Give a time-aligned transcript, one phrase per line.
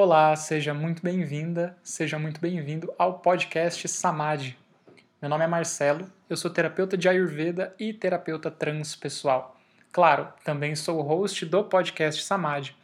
[0.00, 4.56] Olá, seja muito bem-vinda, seja muito bem-vindo ao podcast Samadhi.
[5.20, 9.60] Meu nome é Marcelo, eu sou terapeuta de Ayurveda e terapeuta transpessoal.
[9.90, 12.76] Claro, também sou o host do podcast Samadhi,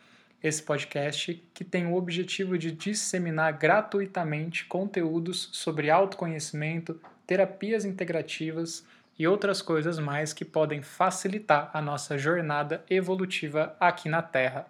[0.43, 8.85] esse podcast que tem o objetivo de disseminar gratuitamente conteúdos sobre autoconhecimento, terapias integrativas
[9.17, 14.67] e outras coisas mais que podem facilitar a nossa jornada evolutiva aqui na Terra.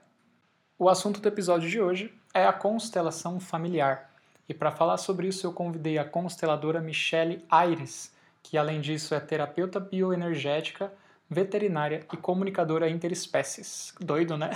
[0.78, 4.10] O assunto do episódio de hoje é a constelação familiar.
[4.48, 9.20] E para falar sobre isso, eu convidei a consteladora Michele Aires, que além disso é
[9.20, 10.92] terapeuta bioenergética,
[11.30, 13.94] veterinária e comunicadora interespécies.
[13.98, 14.50] Doido, né?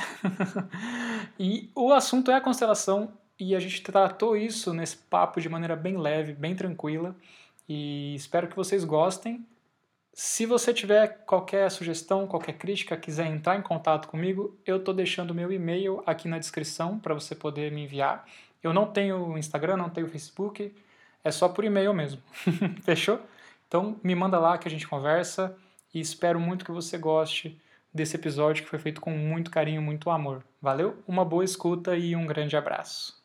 [1.38, 5.77] e o assunto é a constelação e a gente tratou isso nesse papo de maneira
[5.77, 7.15] bem leve, bem tranquila.
[7.69, 9.47] E espero que vocês gostem.
[10.21, 15.33] Se você tiver qualquer sugestão, qualquer crítica, quiser entrar em contato comigo, eu estou deixando
[15.33, 18.27] meu e-mail aqui na descrição para você poder me enviar.
[18.61, 20.75] Eu não tenho Instagram, não tenho Facebook,
[21.23, 22.21] é só por e-mail mesmo.
[22.83, 23.21] Fechou?
[23.69, 25.57] Então me manda lá que a gente conversa
[25.95, 27.57] e espero muito que você goste
[27.95, 30.43] desse episódio que foi feito com muito carinho, muito amor.
[30.60, 31.01] Valeu?
[31.07, 33.16] Uma boa escuta e um grande abraço.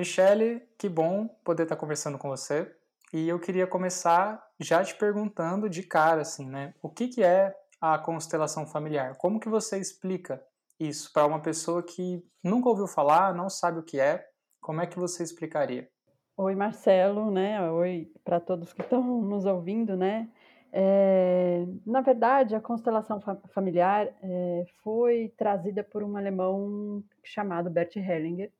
[0.00, 2.74] Michele, que bom poder estar conversando com você.
[3.12, 6.72] E eu queria começar já te perguntando de cara, assim, né?
[6.80, 9.14] O que, que é a constelação familiar?
[9.18, 10.42] Como que você explica
[10.78, 14.26] isso para uma pessoa que nunca ouviu falar, não sabe o que é?
[14.58, 15.86] Como é que você explicaria?
[16.34, 17.70] Oi, Marcelo, né?
[17.70, 20.30] Oi para todos que estão nos ouvindo, né?
[20.72, 27.96] É, na verdade, a constelação fa familiar é, foi trazida por um alemão chamado Bert
[27.96, 28.50] Hellinger,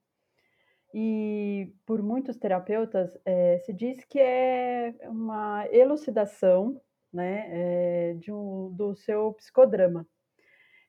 [0.93, 6.81] e por muitos terapeutas é, se diz que é uma elucidação
[7.13, 10.07] né, é, de um, do seu psicodrama.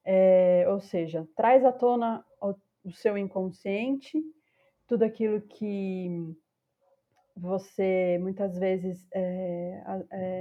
[0.04, 4.20] É, ou seja, traz à tona o, o, seu inconsciente,
[4.88, 6.36] tudo aquilo que
[7.38, 9.08] você muitas vezes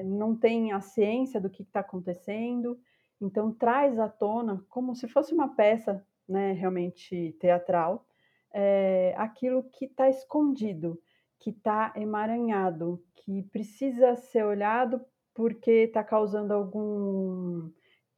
[0.04, 2.80] não tem a ciência do que está acontecendo,
[3.20, 8.04] então traz à tona como se fosse uma peça né, realmente teatral
[8.52, 11.00] é, aquilo que está escondido,
[11.38, 15.00] que está emaranhado, que precisa ser olhado
[15.34, 17.70] porque está causando algum,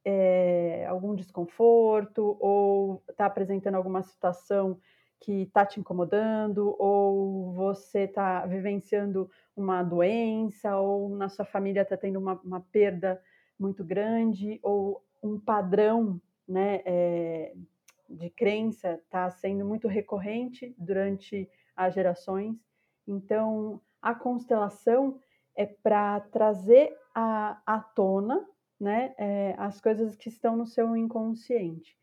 [0.04, 4.78] é, algum desconforto ou está apresentando alguma situação
[5.22, 11.96] que está te incomodando, ou você está vivenciando uma doença, ou na sua família está
[11.96, 13.22] tendo uma, uma, perda
[13.56, 17.54] muito grande, ou um padrão né, é,
[18.12, 22.56] de crença está sendo muito recorrente durante as gerações.
[23.06, 25.18] Então, a constelação
[25.56, 28.46] é para trazer à, à tona
[28.80, 31.96] né, é, as coisas que estão no seu inconsciente.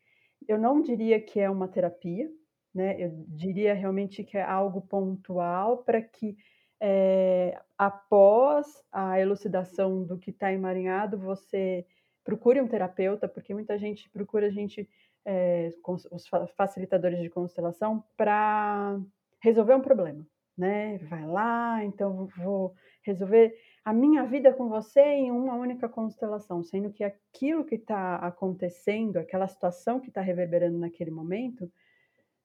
[0.48, 2.30] Eu não diria que é uma terapia,
[2.74, 2.96] né?
[2.98, 6.36] Eu diria realmente que é algo pontual para que
[6.80, 11.84] é, após a elucidação do que está emaranhado, você
[12.24, 14.88] procure um terapeuta, porque muita gente procura a gente
[15.24, 15.70] é,
[16.10, 16.26] os
[16.56, 18.98] facilitadores de constelação para
[19.42, 20.26] resolver um problema,
[20.56, 20.98] né?
[20.98, 23.54] Vai lá, então vou resolver
[23.84, 29.16] a minha vida com você em uma única constelação, sendo que aquilo que está acontecendo,
[29.16, 31.70] aquela situação que está reverberando naquele momento,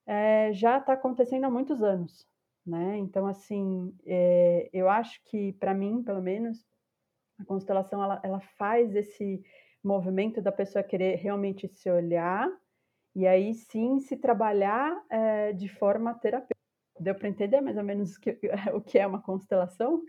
[0.05, 2.27] é, já está acontecendo há muitos anos,
[2.65, 2.97] né?
[2.97, 6.65] Então, assim, é, eu acho que, para mim, pelo menos,
[7.39, 9.43] a constelação ela, ela faz esse
[9.83, 12.49] movimento da pessoa querer realmente se olhar
[13.15, 16.55] e aí sim se trabalhar é, de forma terapêutica.
[16.99, 18.39] Deu para entender mais ou menos o que,
[18.73, 20.03] o que é uma constelação?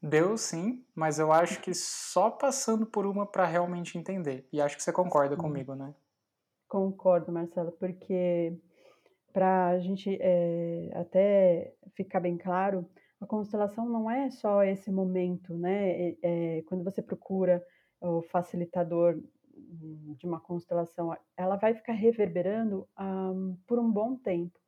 [0.00, 4.48] Deu sim, mas eu acho que só passando por uma para realmente entender.
[4.52, 5.40] E acho que você concorda sim.
[5.40, 5.94] comigo, né?
[6.68, 8.56] Concordo, Marcelo, porque
[9.32, 12.88] para a gente é, até ficar bem claro,
[13.20, 16.10] a constelação não é só esse momento, né?
[16.10, 17.64] É, é, quando você procura
[18.00, 19.18] o facilitador
[19.70, 24.58] de uma constelação, ela vai ficar reverberando um, por um bom tempo.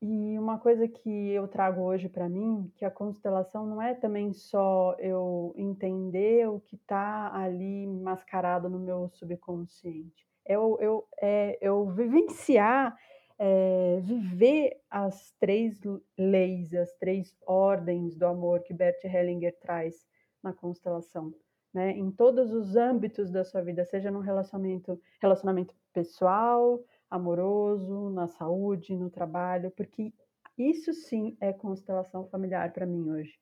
[0.00, 4.32] E uma coisa que eu trago hoje para mim, que a constelação não é também
[4.32, 10.26] só eu entender o que está ali mascarado no meu subconsciente.
[10.44, 12.98] É eu, eu, é eu vivenciar,
[13.38, 15.80] é, viver as três
[16.18, 20.04] leis, as três ordens do amor que Bert Hellinger traz
[20.42, 21.32] na constelação
[21.72, 28.28] né, em todos os âmbitos da sua vida, seja no relacionamento, relacionamento pessoal, amoroso, na
[28.28, 30.12] saúde, no trabalho, porque
[30.56, 33.38] Isso sim é constelação familiar para mim hoje.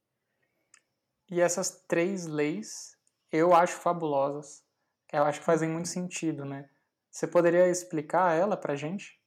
[1.31, 2.97] E essas três leis
[3.33, 4.65] eu acho fabulosas.
[5.13, 6.69] Eu acho que fazem muito sentido, né?
[7.11, 9.21] Você poderia explicar ela para gente?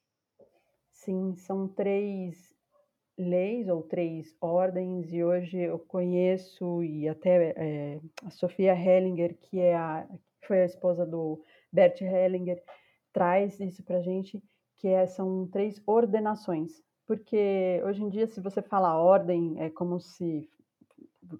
[0.91, 2.52] Sim, são três
[3.17, 9.59] leis ou três ordens e hoje eu conheço e até é, a Sofia Hellinger, que
[9.59, 10.07] é a
[10.45, 12.61] foi a esposa do Bert Hellinger,
[13.11, 14.43] traz isso para gente,
[14.75, 16.83] que é, são três ordenações.
[17.05, 20.49] Porque hoje em dia, se você fala ordem, é como se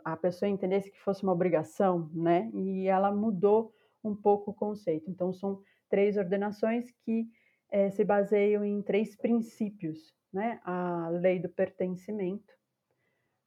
[0.03, 2.49] a pessoa entendesse que fosse uma obrigação, né?
[2.53, 3.73] E ela mudou
[4.03, 5.09] um pouco o conceito.
[5.09, 7.27] Então, são três ordenações que
[7.71, 10.59] é, se baseiam em três princípios, né?
[10.63, 12.53] A lei do pertencimento,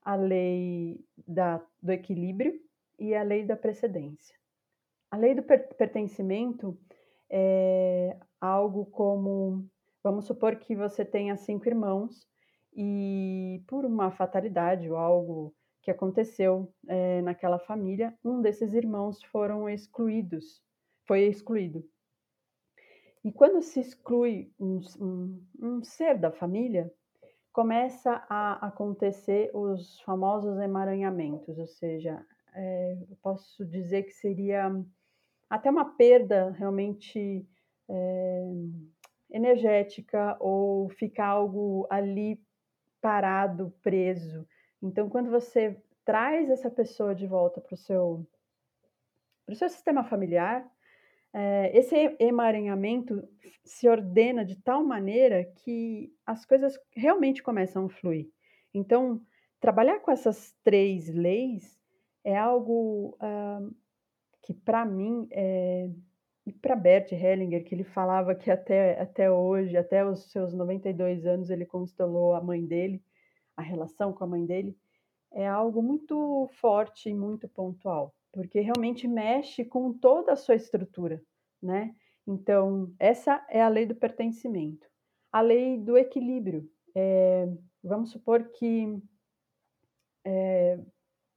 [0.02, 2.60] a lei da, do equilíbrio
[2.98, 4.36] e a lei da precedência.
[5.10, 6.78] A lei do pertencimento
[7.28, 9.68] é algo como,
[10.02, 12.28] vamos supor que você tenha cinco irmãos
[12.74, 19.68] e por uma fatalidade ou algo que aconteceu é, naquela família, um desses irmãos foram
[19.68, 20.60] excluídos,
[21.06, 21.88] foi excluído.
[23.26, 26.88] E quando se exclui um, um, um ser da família,
[27.52, 32.24] começa a acontecer os famosos emaranhamentos, ou seja,
[32.54, 34.70] é, eu posso dizer que seria
[35.50, 37.44] até uma perda realmente
[37.88, 38.44] é,
[39.32, 42.40] energética ou ficar algo ali
[43.00, 44.46] parado, preso.
[44.80, 48.24] Então, quando você traz essa pessoa de volta para o seu,
[49.52, 50.64] seu sistema familiar,
[51.72, 53.22] esse emaranhamento
[53.64, 58.30] se ordena de tal maneira que as coisas realmente começam a fluir.
[58.72, 59.20] Então,
[59.60, 61.78] trabalhar com essas três leis
[62.24, 63.74] é algo uh,
[64.42, 65.90] que para mim é,
[66.46, 71.26] e para Bert Hellinger, que ele falava que até, até hoje, até os seus 92
[71.26, 73.02] anos, ele constelou a mãe dele,
[73.56, 74.76] a relação com a mãe dele,
[75.32, 81.22] é algo muito forte e muito pontual, porque realmente mexe com toda a sua estrutura,
[81.60, 81.96] né?
[82.26, 84.86] Então, essa é a lei do pertencimento.
[85.32, 86.70] A lei do equilíbrio.
[86.94, 87.48] É,
[87.82, 89.02] vamos supor que
[90.22, 90.78] é,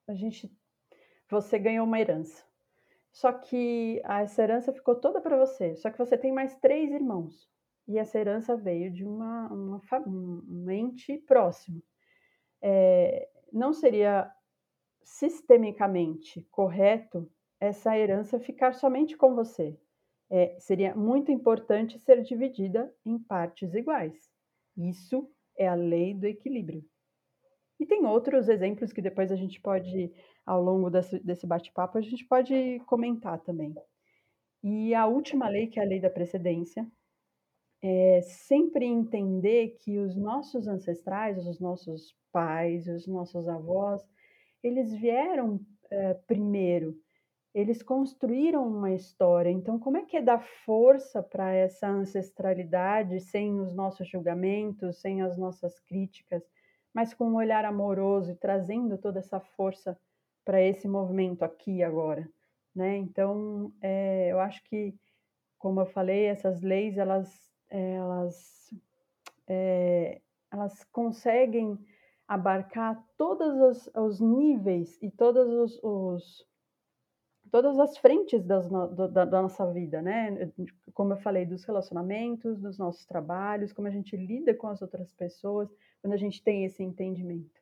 [0.09, 0.53] a gente,
[1.29, 2.43] você ganhou uma herança,
[3.13, 5.77] só que essa herança ficou toda para você.
[5.77, 7.49] Só que você tem mais três irmãos.
[7.87, 11.81] E essa herança veio de uma, uma um ente próximo.
[12.61, 14.29] É, não seria
[15.03, 17.29] sistemicamente correto
[17.59, 19.77] essa herança ficar somente com você.
[20.29, 24.29] É, seria muito importante ser dividida em partes iguais.
[24.77, 26.85] Isso é a lei do equilíbrio.
[27.79, 30.11] E tem outros exemplos que depois a gente pode
[30.45, 33.73] ao longo desse, desse bate-papo, a gente pode comentar também.
[34.63, 36.85] E a última lei, que é a lei da precedência,
[37.81, 44.05] é sempre entender que os nossos ancestrais, os nossos pais, os nossos avós,
[44.63, 45.59] eles vieram
[45.89, 46.95] é, primeiro,
[47.53, 49.49] eles construíram uma história.
[49.49, 55.21] Então, como é que é dar força para essa ancestralidade sem os nossos julgamentos, sem
[55.21, 56.43] as nossas críticas,
[56.93, 59.99] mas com um olhar amoroso e trazendo toda essa força
[60.45, 62.27] para esse movimento aqui e agora,
[62.73, 62.97] né?
[62.97, 64.95] Então, é, eu acho que,
[65.57, 68.73] como eu falei, essas leis elas elas
[69.47, 70.21] é,
[70.51, 71.77] elas conseguem
[72.29, 76.47] abarcar todos os, os, níveis e todos os, os
[77.51, 80.51] todas as frentes das, da, da, nossa vida, né?
[80.93, 85.11] Como eu falei, dos relacionamentos, dos nossos trabalhos, como a gente lida com as outras
[85.11, 85.67] pessoas,
[86.03, 87.59] quando a gente tem esse entendimento.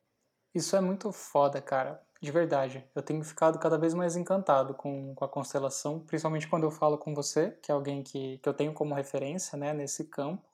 [0.54, 1.98] Isso é muito foda, cara.
[2.20, 2.84] De verdade.
[2.94, 6.98] Eu tenho ficado cada vez mais encantado com, com a constelação, principalmente quando eu falo
[6.98, 10.46] com você, que é alguém que, que eu tenho como referência né, nesse campo.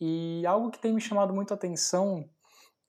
[0.00, 2.26] E algo que tem me chamado muito a atenção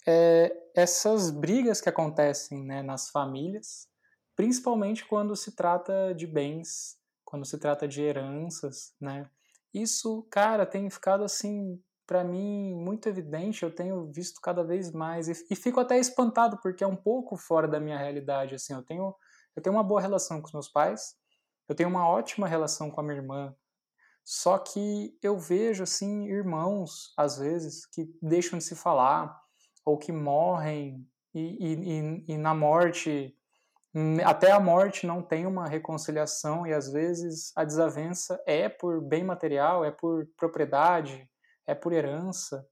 [0.08, 3.88] é essas brigas que acontecem né, nas famílias,
[4.36, 9.30] principalmente quando se trata de bens, quando se trata de heranças, né?
[9.74, 15.28] Isso, cara, tem ficado assim para mim muito evidente, eu tenho visto cada vez mais
[15.28, 18.74] e, e, fico até espantado porque é um pouco fora da minha realidade assim.
[18.74, 19.16] Eu tenho
[19.56, 21.16] eu tenho uma boa relação com os meus pais,
[21.68, 23.56] eu tenho uma ótima relação com a minha irmã.
[24.24, 29.45] Só que eu vejo assim irmãos às vezes que deixam de se falar
[29.86, 33.38] ou que morrem e, e, e na morte
[34.26, 39.24] até a morte não tem uma reconciliação e às vezes a desavença é por bem
[39.24, 41.30] material, é por propriedade,
[41.66, 42.68] é por herança.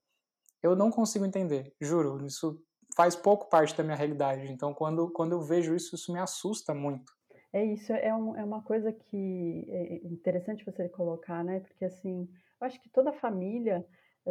[0.62, 2.24] Eu não consigo entender, juro.
[2.26, 2.62] Isso
[2.94, 4.52] faz pouco parte da minha realidade.
[4.52, 7.10] Então, quando, quando eu vejo isso, isso me assusta muito.
[7.52, 11.60] É isso, é, um, é uma coisa que é interessante você colocar, né?
[11.60, 12.28] Porque, assim,
[12.60, 13.86] eu acho que toda família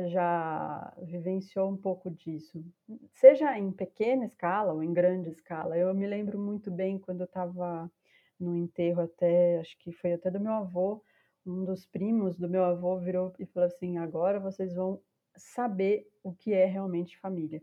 [0.07, 2.63] já vivenciou um pouco disso,
[3.13, 5.77] seja em pequena escala ou em grande escala.
[5.77, 7.91] Eu me lembro muito bem quando eu estava
[8.39, 11.03] no enterro até, acho que foi até do meu avô,
[11.45, 14.99] um dos primos do meu avô virou e falou assim: agora vocês vão
[15.35, 17.61] saber o que é realmente família.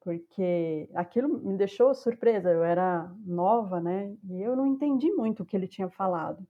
[0.00, 4.16] Porque aquilo me deixou surpresa, eu era nova, né?
[4.30, 6.46] E eu não entendi muito o que ele tinha falado.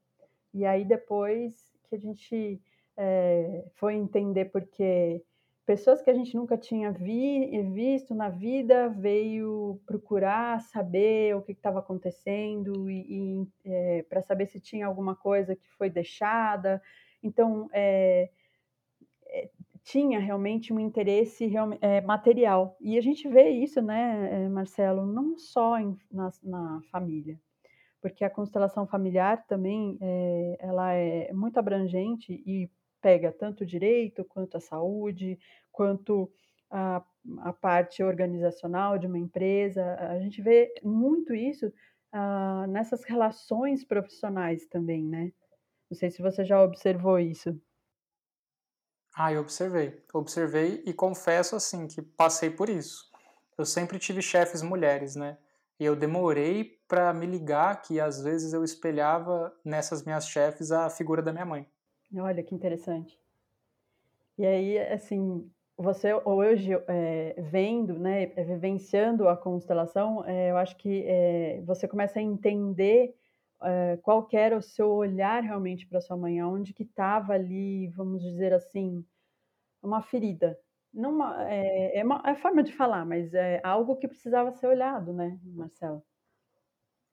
[0.54, 2.60] E aí depois que a gente
[3.02, 5.22] é, foi entender porque
[5.64, 11.52] pessoas que a gente nunca tinha vi, visto na vida veio procurar saber o que
[11.52, 16.82] estava acontecendo e, e é, para saber se tinha alguma coisa que foi deixada.
[17.22, 18.28] Então é,
[19.82, 25.78] tinha realmente um interesse é, material e a gente vê isso, né, Marcelo, não só
[25.78, 27.40] em, na, na família,
[28.02, 32.68] porque a constelação familiar também é, ela é muito abrangente e
[33.00, 35.38] pega tanto o direito quanto a saúde,
[35.72, 36.30] quanto
[36.70, 37.04] a,
[37.38, 39.96] a parte organizacional de uma empresa.
[39.96, 41.72] A gente vê muito isso
[42.12, 45.32] ah, nessas relações profissionais também, né?
[45.90, 47.60] Não sei se você já observou isso.
[49.14, 50.00] Ah, eu observei.
[50.14, 53.10] Observei e confesso assim que passei por isso.
[53.58, 55.36] Eu sempre tive chefes mulheres, né?
[55.78, 60.88] E eu demorei para me ligar que às vezes eu espelhava nessas minhas chefes a
[60.90, 61.66] figura da minha mãe.
[62.16, 63.18] Olha que interessante.
[64.38, 71.04] E aí, assim, você hoje é, vendo, né, vivenciando a constelação, é, eu acho que
[71.06, 73.14] é, você começa a entender
[74.02, 78.54] qual era o seu olhar realmente para sua mãe, onde que estava ali, vamos dizer
[78.54, 79.04] assim,
[79.82, 80.58] uma ferida.
[80.92, 84.66] Não uma, é, é, uma, é forma de falar, mas é algo que precisava ser
[84.66, 86.02] olhado, né, Marcelo?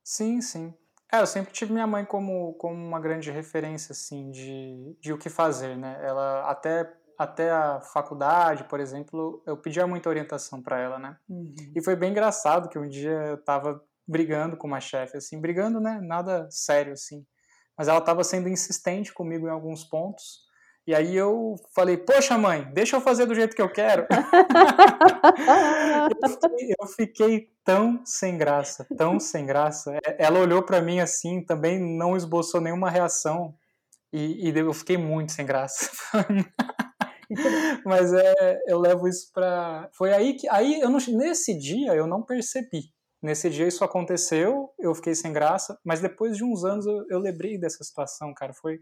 [0.04, 0.74] Sim, sim.
[1.12, 5.18] É, eu sempre tive minha mãe como, como uma grande referência, assim, de, de o
[5.18, 6.00] que fazer, né?
[6.04, 11.18] Ela, até, até a faculdade, por exemplo, eu pedia muita orientação para ela, né?
[11.30, 11.56] Uhum.
[11.76, 15.80] E foi bem engraçado que um dia eu tava brigando com uma chefe, assim, brigando,
[15.80, 16.00] né?
[16.02, 17.26] Nada sério, assim.
[17.78, 20.47] Mas ela tava sendo insistente comigo em alguns pontos,
[20.88, 24.08] e aí eu falei, poxa mãe, deixa eu fazer do jeito que eu quero.
[26.24, 30.00] eu, fiquei, eu, fiquei, tão sem graça, tão sem graça.
[30.06, 33.54] É, ela olhou para mim assim, também não esboçou nenhuma reação.
[34.14, 35.92] E, e eu fiquei muito sem graça.
[37.86, 39.90] Mas é, eu levo isso para.
[39.92, 40.48] Foi aí que.
[40.48, 42.94] Aí eu não, nesse dia eu não percebi.
[43.22, 47.20] Nesse dia isso aconteceu, eu fiquei sem graça, mas depois de uns anos eu, eu
[47.20, 48.54] lembrei dessa situação, cara.
[48.54, 48.80] Foi,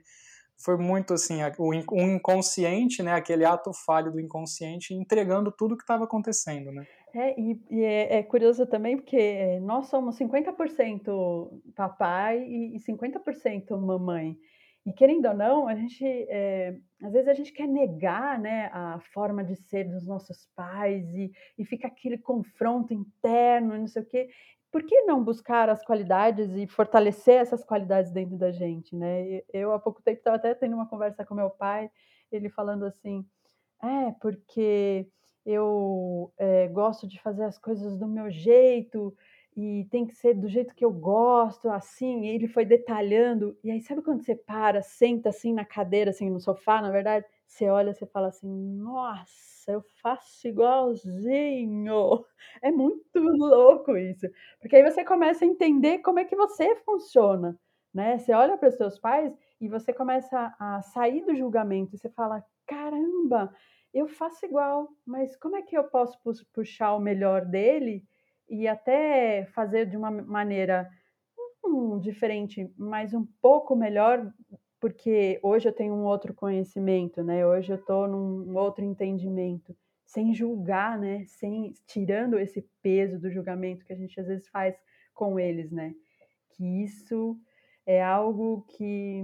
[0.57, 6.05] foi muito assim, o inconsciente, né, aquele ato falho do inconsciente entregando tudo que estava
[6.05, 6.85] acontecendo, né?
[7.13, 12.79] É, e, e é, é, curioso também porque é, nós somos 50% papai e, e
[12.79, 14.37] 50% mamãe.
[14.85, 18.99] E querendo ou não, a gente, é, às vezes a gente quer negar, né, a
[19.13, 24.05] forma de ser dos nossos pais e, e fica aquele confronto interno, não sei o
[24.05, 24.27] quê
[24.75, 29.41] por que não buscar as qualidades e fortalecer essas qualidades dentro da gente, né?
[29.53, 31.89] Eu há pouco tempo estava até tendo uma conversa com meu pai,
[32.29, 33.25] ele falando assim,
[33.81, 35.07] é porque
[35.45, 39.15] eu é, gosto de fazer as coisas do meu jeito
[39.55, 42.27] e tem que ser do jeito que eu gosto, assim.
[42.27, 46.41] Ele foi detalhando e aí sabe quando você para, senta assim na cadeira, assim no
[46.41, 52.25] sofá, na verdade, você olha, você fala assim, nossa eu faço igualzinho.
[52.61, 54.27] É muito louco isso.
[54.59, 57.57] Porque aí você começa a entender como é que você funciona,
[57.93, 58.17] né?
[58.17, 61.97] Você olha para os seus pais e você começa a sair do julgamento.
[61.97, 63.53] Você fala, caramba,
[63.93, 66.19] eu faço igual, mas como é que eu posso
[66.53, 68.03] puxar o melhor dele
[68.49, 70.87] e até fazer de uma maneira
[71.63, 74.31] hum, diferente, mas um pouco melhor
[74.85, 77.43] porque hoje eu tenho um outro conhecimento, né?
[77.43, 79.75] Hoje eu estou num outro entendimento,
[80.05, 81.25] sem julgar, né?
[81.25, 84.79] Sem tirando esse peso do julgamento que a gente às vezes faz
[85.11, 85.95] com eles, né?
[86.51, 87.35] Que isso
[87.83, 89.23] é algo que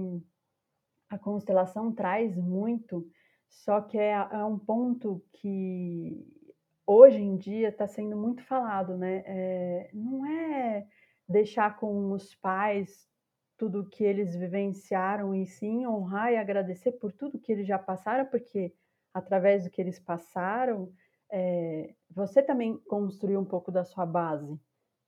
[1.08, 3.08] a constelação traz muito,
[3.48, 6.26] só que é, é um ponto que
[6.84, 9.22] hoje em dia está sendo muito falado, né?
[9.24, 10.88] É, não é
[11.28, 13.11] deixar com os pais
[13.62, 18.26] tudo que eles vivenciaram e sim honrar e agradecer por tudo que eles já passaram,
[18.26, 18.74] porque
[19.14, 20.92] através do que eles passaram,
[21.30, 24.60] é, você também construiu um pouco da sua base,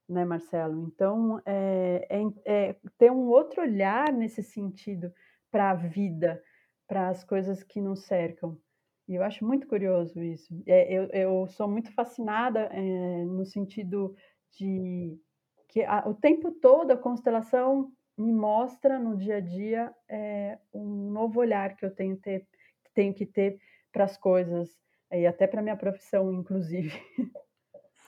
[0.08, 0.86] né, Marcelo?
[0.86, 5.12] Então, é, é, é ter um outro olhar nesse sentido
[5.50, 6.40] para a vida,
[6.86, 8.56] para as coisas que nos cercam.
[9.08, 10.54] E eu acho muito curioso isso.
[10.64, 14.14] É, eu, eu sou muito fascinada é, no sentido
[14.52, 15.18] de
[15.66, 21.10] que a, o tempo todo a constelação me mostra no dia a dia é, um
[21.10, 22.46] novo olhar que eu tenho, ter,
[22.94, 23.60] tenho que ter
[23.92, 24.76] para as coisas
[25.10, 26.92] e até para minha profissão, inclusive.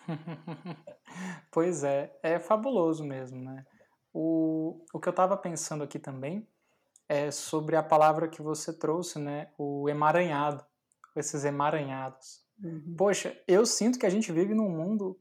[1.51, 3.65] pois é, é fabuloso mesmo, né?
[4.13, 6.47] O, o que eu estava pensando aqui também
[7.09, 9.49] é sobre a palavra que você trouxe, né?
[9.59, 10.65] O emaranhado,
[11.15, 12.45] esses emaranhados.
[12.63, 12.95] Uhum.
[12.97, 15.19] Poxa, eu sinto que a gente vive num mundo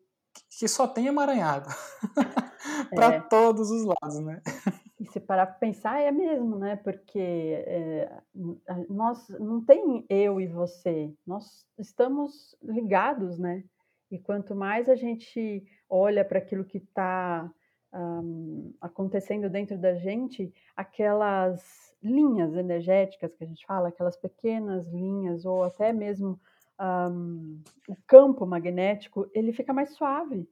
[0.58, 1.70] que só tem emaranhado
[2.94, 3.22] para é.
[3.22, 4.42] todos os lados, né?
[5.00, 6.76] E se parar para pensar, é mesmo, né?
[6.78, 8.22] Porque é,
[8.90, 13.64] nós não tem eu e você, nós estamos ligados, né?
[14.10, 17.52] E quanto mais a gente olha para aquilo que está
[17.94, 25.46] um, acontecendo dentro da gente, aquelas linhas energéticas que a gente fala, aquelas pequenas linhas,
[25.46, 26.40] ou até mesmo
[26.80, 30.48] um, o campo magnético, ele fica mais suave,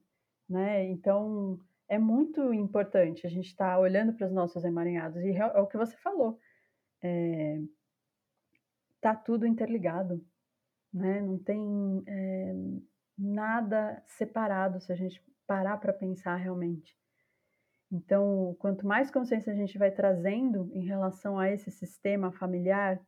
[0.48, 0.84] né?
[0.86, 5.22] Então, é muito importante a gente estar tá olhando para os nossos emaranhados.
[5.22, 6.38] E é o que você falou.
[7.02, 7.60] É,
[9.00, 10.24] tá tudo interligado,
[10.92, 11.20] né?
[11.20, 12.54] Não tem é,
[13.18, 16.96] nada separado se a gente parar para pensar realmente.
[17.92, 23.00] Então, quanto mais consciência a gente vai trazendo em relação a esse sistema familiar,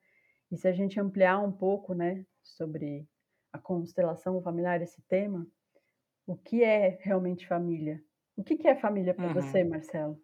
[0.50, 3.08] e se a gente ampliar um pouco, né, sobre
[3.52, 5.46] a constelação familiar, esse tema,
[6.26, 8.00] o que é realmente família?
[8.36, 9.34] O que, que é família para uhum.
[9.34, 10.20] você, Marcelo?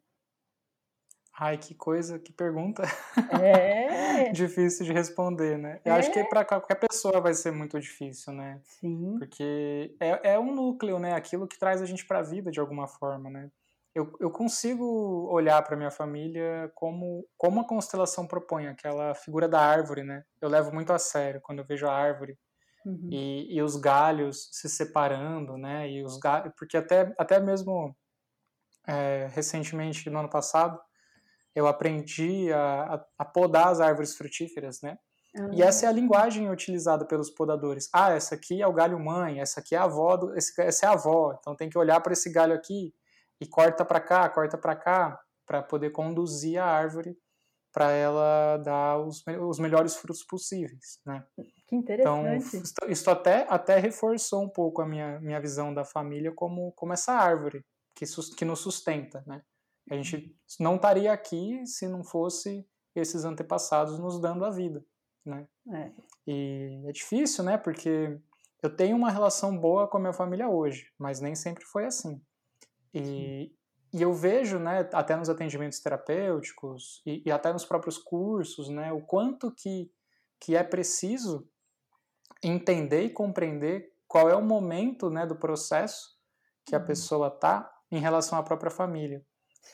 [1.38, 2.82] Ai, que coisa, que pergunta.
[3.42, 4.30] É.
[4.30, 5.80] difícil de responder, né?
[5.84, 5.98] Eu é.
[5.98, 6.24] acho que é.
[6.24, 8.60] para qualquer pessoa vai ser muito difícil, né?
[8.62, 9.16] Sim.
[9.18, 11.14] Porque é, é um núcleo, né?
[11.14, 13.50] Aquilo que traz a gente para a vida de alguma forma, né?
[13.94, 14.84] Eu, eu consigo
[15.30, 20.24] olhar para minha família como, como a constelação propõe, aquela figura da árvore, né?
[20.40, 22.38] Eu levo muito a sério quando eu vejo a árvore
[22.86, 23.08] uhum.
[23.10, 25.90] e, e os galhos se separando, né?
[25.90, 27.94] E os galhos, porque até, até mesmo
[28.86, 30.78] é, recentemente, no ano passado,
[31.54, 34.96] eu aprendi a, a, podar as árvores frutíferas, né?
[35.36, 35.54] Uhum.
[35.54, 37.88] E essa é a linguagem utilizada pelos podadores.
[37.92, 40.86] Ah, essa aqui é o galho mãe, essa aqui é a avó, do, esse, essa
[40.86, 41.36] é a avó.
[41.38, 42.94] Então tem que olhar para esse galho aqui
[43.40, 47.16] e corta para cá, corta para cá, para poder conduzir a árvore
[47.72, 51.24] para ela dar os, os melhores frutos possíveis, né?
[51.66, 52.56] Que interessante.
[52.56, 56.92] Então, isso até, até reforçou um pouco a minha, minha visão da família como, como
[56.92, 58.04] essa árvore que,
[58.36, 59.42] que nos sustenta, né?
[59.90, 64.84] A gente não estaria aqui se não fosse esses antepassados nos dando a vida,
[65.24, 65.46] né?
[65.72, 65.92] É.
[66.26, 67.58] E é difícil, né?
[67.58, 68.18] Porque
[68.62, 72.22] eu tenho uma relação boa com a minha família hoje, mas nem sempre foi assim.
[72.94, 73.52] E,
[73.92, 78.92] e eu vejo, né, até nos atendimentos terapêuticos e, e, até nos próprios cursos, né,
[78.92, 79.90] o quanto que,
[80.38, 81.48] que é preciso
[82.42, 86.16] entender e compreender qual é o momento, né, do processo
[86.64, 86.84] que a uhum.
[86.84, 89.22] pessoa tá em relação à própria família.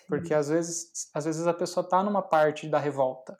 [0.07, 3.39] Porque às vezes, às vezes a pessoa está numa parte da revolta,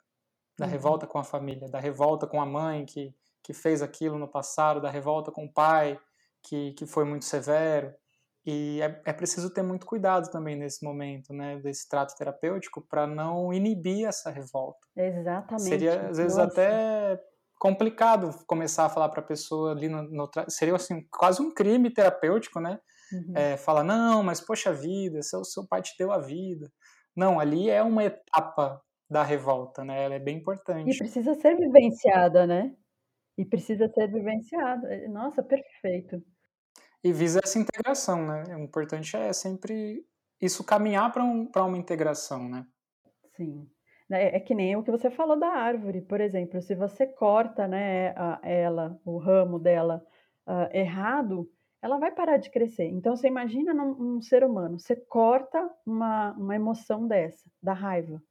[0.57, 0.71] da uhum.
[0.71, 3.13] revolta com a família, da revolta com a mãe que,
[3.43, 5.99] que fez aquilo no passado, da revolta com o pai
[6.41, 7.93] que, que foi muito severo.
[8.45, 13.05] E é, é preciso ter muito cuidado também nesse momento, né, desse trato terapêutico, para
[13.05, 14.79] não inibir essa revolta.
[14.95, 15.69] Exatamente.
[15.69, 16.49] Seria, às vezes, Nossa.
[16.49, 17.21] até
[17.59, 21.93] complicado começar a falar para a pessoa ali no, no, seria assim quase um crime
[21.93, 22.79] terapêutico, né?
[23.11, 23.33] Uhum.
[23.35, 26.71] É, fala não, mas poxa vida, seu seu pai te deu a vida.
[27.15, 30.03] Não, ali é uma etapa da revolta, né?
[30.03, 30.89] Ela é bem importante.
[30.89, 32.75] E precisa ser vivenciada, né?
[33.37, 35.07] E precisa ser vivenciada.
[35.09, 36.21] Nossa, perfeito.
[37.03, 38.43] E visa essa integração, né?
[38.55, 40.05] O importante é sempre
[40.41, 42.65] isso caminhar para um, uma integração, né?
[43.35, 43.67] Sim.
[44.11, 47.67] É, é que nem o que você falou da árvore, por exemplo, se você corta,
[47.67, 50.03] né, a, ela, o ramo dela
[50.47, 51.49] uh, errado,
[51.81, 52.85] ela vai parar de crescer.
[52.85, 58.21] Então você imagina num, um ser humano, você corta uma, uma emoção dessa, da raiva,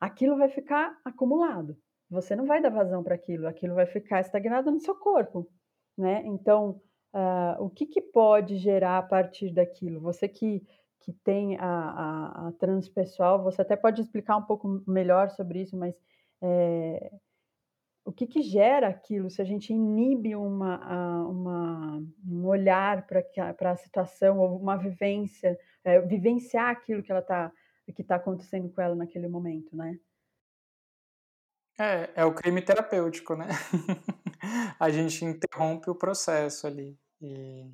[0.00, 1.76] aquilo vai ficar acumulado.
[2.10, 5.48] Você não vai dar vazão para aquilo, aquilo vai ficar estagnado no seu corpo,
[5.96, 6.22] né?
[6.26, 6.80] Então
[7.14, 10.00] uh, o que, que pode gerar a partir daquilo?
[10.00, 10.62] Você que
[11.02, 15.76] que tem a, a, a transpessoal, você até pode explicar um pouco melhor sobre isso,
[15.76, 15.94] mas
[16.42, 17.10] é,
[18.04, 23.76] o que, que gera aquilo se a gente inibe uma, uma um olhar para a
[23.76, 27.52] situação ou uma vivência, é, vivenciar aquilo que ela está
[27.92, 29.98] que está acontecendo com ela naquele momento, né?
[31.78, 33.48] É, é o crime terapêutico, né?
[34.78, 36.98] a gente interrompe o processo ali.
[37.20, 37.68] E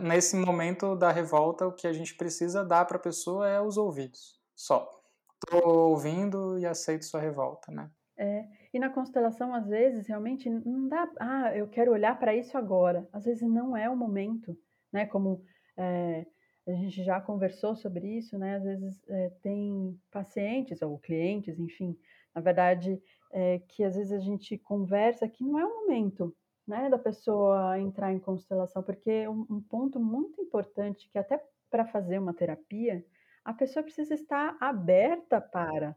[0.00, 3.76] nesse momento da revolta, o que a gente precisa dar para a pessoa é os
[3.76, 4.98] ouvidos, só.
[5.44, 7.90] Estou ouvindo e aceito sua revolta, né?
[8.16, 11.10] É, e na constelação, às vezes, realmente não dá.
[11.18, 13.08] Ah, eu quero olhar para isso agora.
[13.12, 14.56] Às vezes não é o momento,
[14.92, 15.06] né?
[15.06, 15.42] Como
[15.76, 16.26] é,
[16.66, 18.56] a gente já conversou sobre isso, né?
[18.56, 21.96] Às vezes é, tem pacientes ou clientes, enfim,
[22.34, 23.00] na verdade,
[23.32, 27.78] é, que às vezes a gente conversa que não é o momento né, da pessoa
[27.80, 33.04] entrar em constelação, porque um, um ponto muito importante que até para fazer uma terapia,
[33.44, 35.96] a pessoa precisa estar aberta para.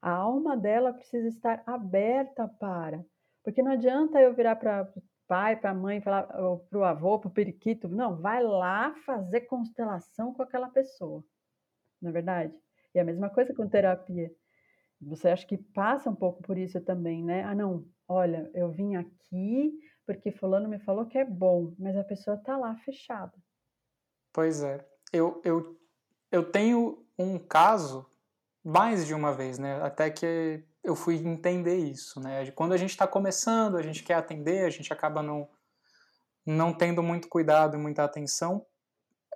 [0.00, 3.04] A alma dela precisa estar aberta para.
[3.42, 6.28] Porque não adianta eu virar para o pai, para a mãe, para
[6.72, 7.88] o avô, para o periquito.
[7.88, 11.24] Não, vai lá fazer constelação com aquela pessoa.
[12.00, 12.54] Não é verdade?
[12.94, 14.30] E a mesma coisa com terapia.
[15.00, 17.42] Você acha que passa um pouco por isso também, né?
[17.44, 22.02] Ah, não, olha, eu vim aqui porque fulano me falou que é bom, mas a
[22.02, 23.36] pessoa está lá fechada.
[24.32, 24.82] Pois é.
[25.12, 25.78] Eu, eu,
[26.32, 28.07] eu tenho um caso
[28.68, 29.80] mais de uma vez, né?
[29.82, 32.50] Até que eu fui entender isso, né?
[32.50, 35.48] Quando a gente está começando, a gente quer atender, a gente acaba não,
[36.44, 38.66] não tendo muito cuidado e muita atenção,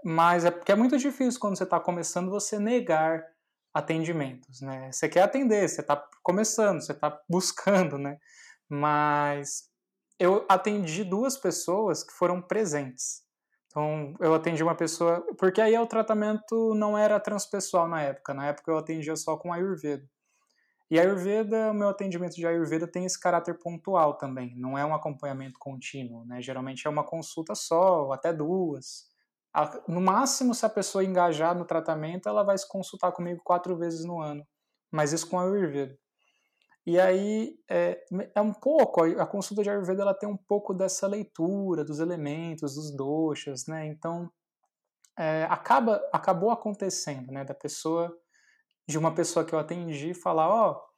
[0.05, 3.25] mas é porque é muito difícil quando você está começando você negar
[3.73, 4.93] atendimentos, né?
[4.93, 8.19] Você quer atender, você está começando, você está buscando, né?
[8.69, 9.67] Mas
[10.19, 13.23] eu atendi duas pessoas que foram presentes.
[13.73, 18.49] Então, eu atendi uma pessoa, porque aí o tratamento não era transpessoal na época, na
[18.49, 20.07] época eu atendia só com Ayurveda.
[20.91, 24.95] E Ayurveda, o meu atendimento de Ayurveda tem esse caráter pontual também, não é um
[24.95, 26.43] acompanhamento contínuo, né?
[26.43, 29.07] Geralmente é uma consulta só, até duas.
[29.89, 34.05] No máximo, se a pessoa engajar no tratamento, ela vai se consultar comigo quatro vezes
[34.05, 34.47] no ano.
[34.91, 35.99] Mas isso com Ayurveda.
[36.85, 38.03] E aí é,
[38.35, 42.75] é um pouco, a consulta de Ayurveda ela tem um pouco dessa leitura dos elementos,
[42.75, 43.87] dos doshas, né?
[43.87, 44.31] Então
[45.19, 47.45] é, acaba, acabou acontecendo, né?
[47.45, 48.13] Da pessoa,
[48.89, 50.93] de uma pessoa que eu atendi falar, ó, oh,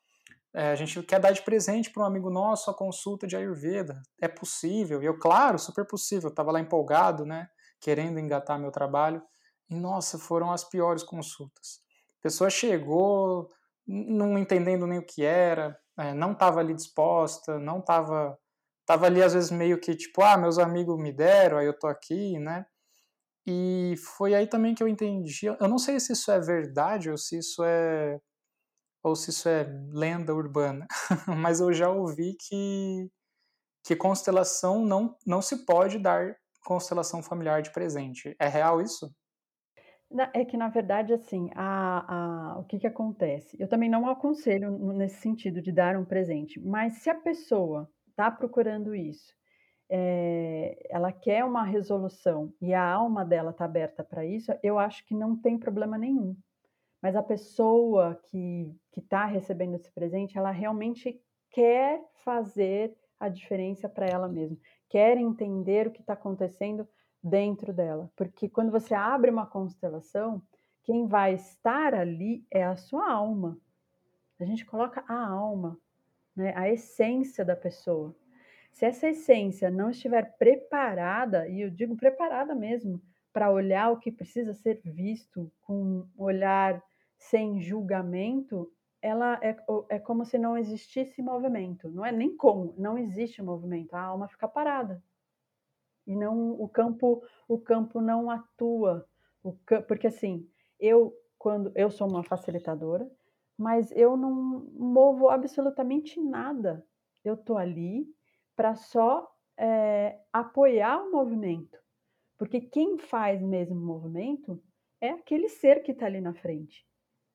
[0.59, 4.01] é, a gente quer dar de presente para um amigo nosso a consulta de Ayurveda.
[4.23, 5.03] É possível?
[5.03, 6.31] E eu, claro, super possível.
[6.31, 7.49] Eu tava lá empolgado, né?
[7.85, 9.23] querendo engatar meu trabalho.
[9.68, 11.81] E nossa, foram as piores consultas.
[12.20, 13.51] A pessoa chegou
[13.87, 18.38] não entendendo nem o que era, é, não estava ali disposta, não estava
[18.87, 21.87] tava ali às vezes meio que tipo, ah, meus amigos me deram, aí eu tô
[21.87, 22.66] aqui, né?
[23.47, 25.47] E foi aí também que eu entendi.
[25.47, 28.20] Eu não sei se isso é verdade ou se isso é
[29.03, 30.87] ou se isso é lenda urbana,
[31.29, 33.11] mas eu já ouvi que
[33.85, 38.35] que constelação não não se pode dar constelação familiar de presente.
[38.40, 39.11] É real isso?
[40.33, 43.57] É que, na verdade, assim, a, a, o que, que acontece?
[43.59, 48.31] Eu também não aconselho nesse sentido de dar um presente, mas se a pessoa está
[48.31, 49.35] procurando isso,
[49.90, 55.05] é, ela quer uma resolução e a alma dela está aberta para isso, eu acho
[55.05, 56.37] que não tem problema nenhum.
[57.03, 64.07] Mas a pessoa que está recebendo esse presente, ela realmente quer fazer a diferença para
[64.07, 64.57] ela mesma
[64.94, 66.88] quer entender o que está acontecendo
[67.24, 68.12] dentro dela.
[68.14, 70.42] Porque quando você abre uma constelação,
[70.82, 73.58] quem vai estar ali é a sua alma.
[74.38, 75.78] A gente coloca a alma,
[76.37, 78.14] né, a essência da pessoa.
[78.70, 83.00] Se essa essência não estiver preparada, e eu digo preparada mesmo,
[83.32, 86.82] para olhar o que precisa ser visto com um olhar
[87.16, 89.56] sem julgamento, ela é,
[89.88, 91.88] é como se não existisse movimento.
[91.88, 93.94] Não é nem como, não existe movimento.
[93.94, 95.02] A alma fica parada.
[96.06, 99.06] E não o campo, o campo não atua.
[99.86, 103.10] Porque assim, eu quando eu sou uma facilitadora,
[103.56, 106.84] mas eu não movo absolutamente nada.
[107.24, 108.06] Eu tô ali
[108.56, 111.78] para só é, apoiar o movimento.
[112.38, 114.62] Porque quem faz mesmo o movimento
[115.00, 116.86] é aquele ser que está ali na frente,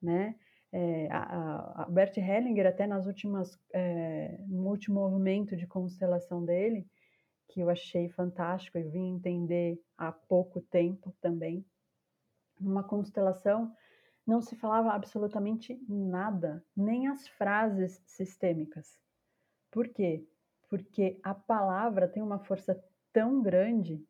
[0.02, 0.36] né?
[0.72, 6.86] É, a, a Bert Hellinger, até nas últimas, é, no último movimento de constelação dele,
[7.50, 11.66] que eu achei fantástico e vim entender há pouco tempo também,
[12.60, 13.76] numa constelação
[14.26, 19.00] não se falava absolutamente nada, nem as frases sistêmicas.
[19.72, 20.24] Por quê?
[20.70, 22.82] Porque a palavra tem uma força
[23.12, 24.04] tão grande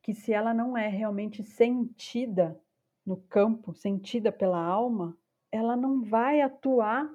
[0.00, 2.58] que se ela não é realmente sentida
[3.04, 5.16] no campo, sentida pela alma,
[5.52, 7.12] ela não vai atuar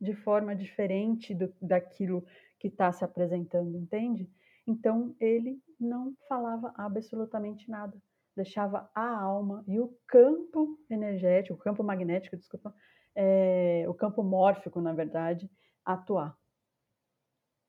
[0.00, 2.24] de forma diferente do, daquilo
[2.58, 4.28] que está se apresentando, entende?
[4.70, 8.00] Então ele não falava absolutamente nada,
[8.36, 12.72] deixava a alma e o campo energético, o campo magnético, desculpa,
[13.14, 15.50] é, o campo mórfico, na verdade,
[15.84, 16.36] atuar.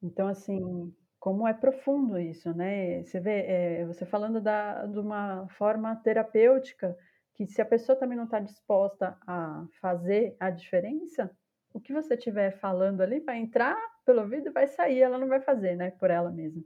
[0.01, 3.03] Então, assim, como é profundo isso, né?
[3.03, 6.95] Você vê, é, você falando da, de uma forma terapêutica,
[7.33, 11.35] que se a pessoa também não está disposta a fazer a diferença,
[11.73, 15.27] o que você estiver falando ali vai entrar pelo ouvido e vai sair, ela não
[15.27, 16.61] vai fazer, né, por ela mesma.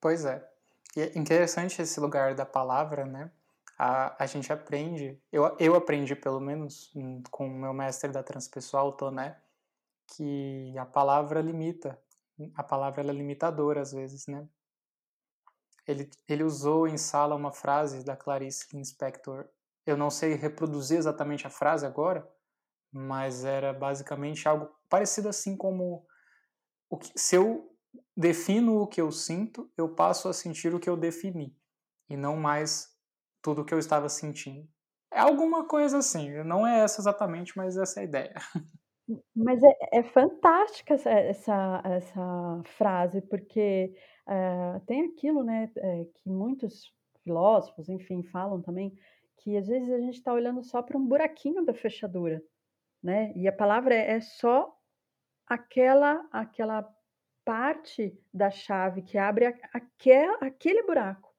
[0.00, 0.46] Pois é.
[0.96, 3.30] E é interessante esse lugar da palavra, né?
[3.78, 6.92] A, a gente aprende, eu, eu aprendi pelo menos
[7.30, 9.40] com o meu mestre da transpessoal, Toné,
[10.08, 12.00] que a palavra limita,
[12.56, 14.48] a palavra é limitadora às vezes, né?
[15.86, 19.46] Ele, ele usou em sala uma frase da Clarice Lispector.
[19.86, 22.28] Eu não sei reproduzir exatamente a frase agora,
[22.92, 26.06] mas era basicamente algo parecido assim como
[26.90, 27.74] o que, se eu
[28.16, 31.56] defino o que eu sinto, eu passo a sentir o que eu defini
[32.08, 32.96] e não mais
[33.42, 34.68] tudo o que eu estava sentindo.
[35.10, 38.34] É alguma coisa assim, não é essa exatamente, mas essa é a ideia.
[39.34, 43.94] Mas é, é fantástica essa, essa, essa, frase, porque
[44.26, 46.92] uh, tem aquilo né, é, que muitos
[47.24, 48.92] filósofos, enfim, falam também,
[49.38, 52.42] que às vezes a gente está olhando só para um buraquinho da fechadura,
[53.02, 53.32] né?
[53.34, 54.76] E a palavra é, é só
[55.46, 56.82] aquela, aquela
[57.48, 61.34] parte da chave que abre aquel, aquele buraco.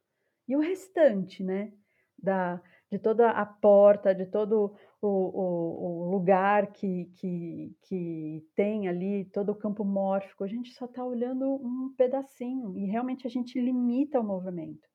[0.48, 1.72] E o restante, né?
[2.18, 2.60] Da,
[2.92, 9.26] de toda a porta, de todo o, o, o lugar que, que, que tem ali,
[9.26, 13.62] todo o campo mórfico, a gente só está olhando um pedacinho e realmente a gente
[13.62, 14.90] limita o movimento.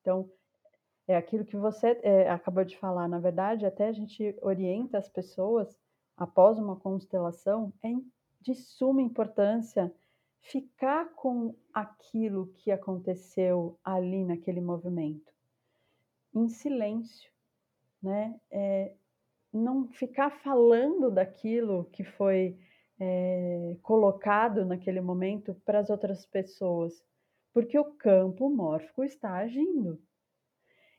[0.00, 0.26] Então,
[1.06, 5.08] é aquilo que você é, acabou de falar, na verdade, até a gente orienta as
[5.10, 5.78] pessoas
[6.16, 7.90] após uma constelação, é
[8.40, 9.92] de suma importância
[10.42, 15.32] ficar com aquilo que aconteceu ali naquele movimento,
[16.34, 17.30] em silêncio,
[18.02, 18.38] né?
[18.50, 18.94] É,
[19.52, 22.58] não ficar falando daquilo que foi
[23.00, 27.02] é, colocado naquele momento para as outras pessoas,
[27.52, 30.00] porque o campo mórfico está agindo.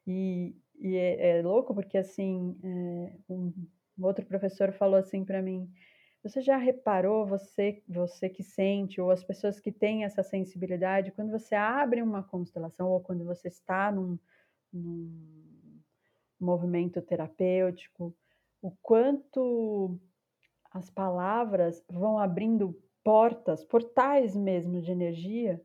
[0.06, 3.54] E, e é, é, louco porque assim é, um,
[3.97, 5.69] um outro professor falou assim para mim:
[6.27, 11.31] você já reparou, você, você que sente, ou as pessoas que têm essa sensibilidade, quando
[11.31, 14.19] você abre uma constelação, ou quando você está num,
[14.71, 15.81] num
[16.39, 18.15] movimento terapêutico,
[18.61, 19.99] o quanto
[20.71, 25.61] as palavras vão abrindo portas, portais mesmo de energia,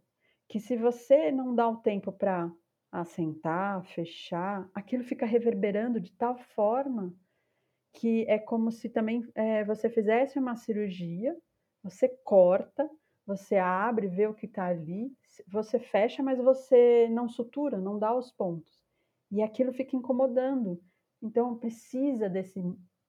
[0.48, 2.50] que se você não dá o tempo para
[2.90, 7.12] assentar, fechar, aquilo fica reverberando de tal forma
[7.92, 11.36] que é como se também é, você fizesse uma cirurgia,
[11.82, 12.88] você corta,
[13.26, 15.12] você abre, vê o que está ali,
[15.46, 18.80] você fecha, mas você não sutura, não dá os pontos.
[19.30, 20.80] E aquilo fica incomodando.
[21.22, 22.60] Então precisa desse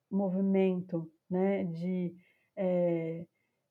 [0.10, 2.15] movimento, né, de,
[2.56, 3.26] é,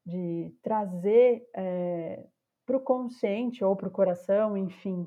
[0.04, 2.26] de trazer é,
[2.66, 5.06] para o consciente ou para o coração, enfim,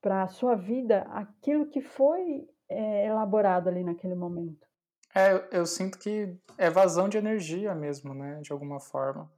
[0.00, 4.66] para a sua vida aquilo que foi é, elaborado ali naquele momento.
[5.14, 9.30] É, eu, eu sinto que é vazão de energia mesmo, né, de alguma forma.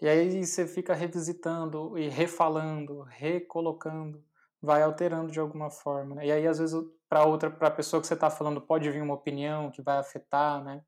[0.00, 4.24] E aí você fica revisitando e refalando, recolocando,
[4.60, 6.16] vai alterando de alguma forma.
[6.16, 6.26] Né?
[6.26, 6.74] E aí às vezes
[7.08, 9.98] para outra, para a pessoa que você está falando pode vir uma opinião que vai
[9.98, 10.82] afetar, né?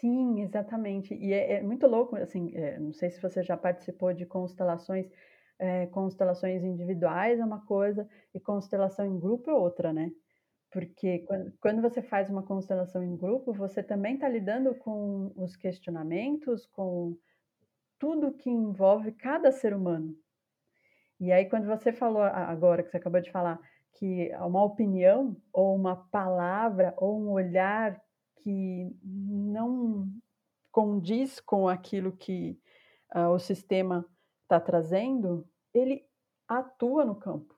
[0.00, 1.14] Sim, exatamente.
[1.14, 5.06] E é, é muito louco, assim, é, não sei se você já participou de constelações,
[5.58, 10.12] é, constelações individuais é uma coisa e constelação em grupo é outra, né?
[10.70, 15.56] Porque quando, quando você faz uma constelação em grupo, você também está lidando com os
[15.56, 17.16] questionamentos, com
[17.98, 20.16] tudo que envolve cada ser humano.
[21.18, 23.60] E aí, quando você falou agora, que você acabou de falar,
[23.92, 28.00] que uma opinião, ou uma palavra, ou um olhar
[28.36, 30.08] que não
[30.72, 32.58] condiz com aquilo que
[33.14, 34.06] uh, o sistema
[34.42, 36.06] está trazendo, ele
[36.48, 37.54] atua no campo.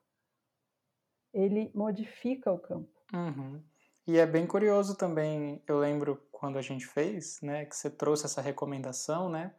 [1.33, 3.02] Ele modifica o campo.
[3.13, 3.63] Uhum.
[4.07, 8.27] E é bem curioso também, eu lembro quando a gente fez, né, que você trouxe
[8.27, 9.55] essa recomendação, né?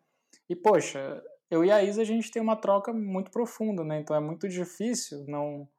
[0.49, 3.99] E poxa, eu e a Isa a gente tem uma troca muito profunda, né?
[3.99, 5.69] Então é muito difícil não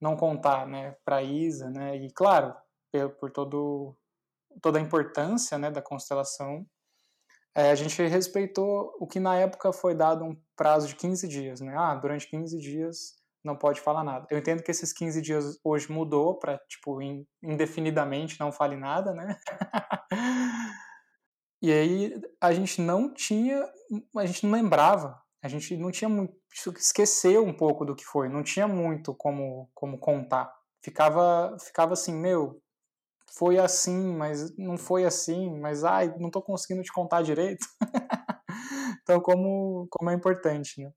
[0.00, 1.96] não contar, né, para Isa, né?
[1.96, 2.54] E claro,
[2.92, 3.96] por, por todo
[4.60, 6.66] toda a importância, né, da constelação,
[7.54, 11.60] é, a gente respeitou o que na época foi dado um prazo de 15 dias,
[11.60, 11.74] né?
[11.76, 14.26] Ah, durante 15 dias não pode falar nada.
[14.30, 17.00] Eu entendo que esses 15 dias hoje mudou para, tipo,
[17.42, 19.36] indefinidamente não fale nada, né?
[21.62, 23.64] e aí a gente não tinha,
[24.16, 26.34] a gente não lembrava, a gente não tinha muito,
[26.76, 30.52] esqueceu um pouco do que foi, não tinha muito como, como contar.
[30.84, 32.60] Ficava, ficava assim, meu,
[33.36, 37.66] foi assim, mas não foi assim, mas ai, não tô conseguindo te contar direito.
[39.02, 40.92] então, como, como é importante, né?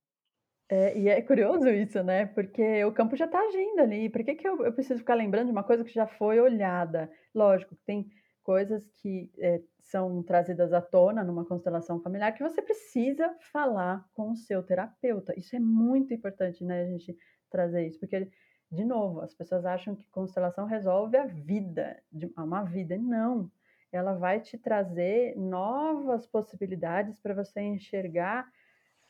[0.68, 2.26] É, e é curioso isso, né?
[2.26, 4.10] Porque o campo já está agindo ali.
[4.10, 7.12] Por que, que eu, eu, preciso ficar lembrando de uma coisa que já foi olhada?
[7.34, 8.10] Lógico, tem
[8.44, 14.32] coisas que é, são trazidas à tona numa constelação familiar que você precisa falar com
[14.32, 15.38] o seu terapeuta.
[15.38, 16.82] Isso é muito importante, né?
[16.82, 17.16] A gente
[17.50, 18.28] trazer isso, porque,
[18.72, 22.02] de novo, as pessoas acham que constelação resolve a vida,
[22.38, 22.98] uma vida.
[22.98, 23.52] Não.
[23.92, 28.48] ela vai te trazer novas possibilidades para você enxergar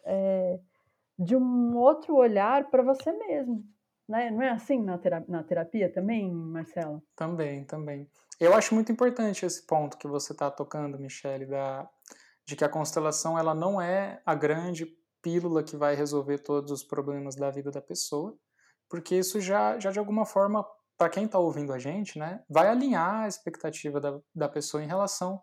[0.05, 0.59] é,
[1.17, 3.63] de um outro olhar para você mesmo.
[4.07, 4.29] Né?
[4.29, 7.01] Não é assim na terapia, na terapia também, Marcela?
[7.15, 8.09] Também, também.
[8.39, 11.89] Eu acho muito importante esse ponto que você está tocando, Michele, da,
[12.45, 14.85] de que a constelação ela não é a grande
[15.21, 18.37] pílula que vai resolver todos os problemas da vida da pessoa,
[18.89, 20.63] porque isso já, já de alguma forma,
[20.97, 24.87] para quem está ouvindo a gente, né, vai alinhar a expectativa da, da pessoa em
[24.87, 25.41] relação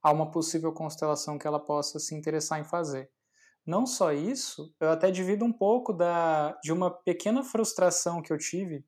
[0.00, 3.10] a uma possível constelação que ela possa se interessar em fazer.
[3.66, 8.38] Não só isso, eu até divido um pouco da, de uma pequena frustração que eu
[8.38, 8.84] tive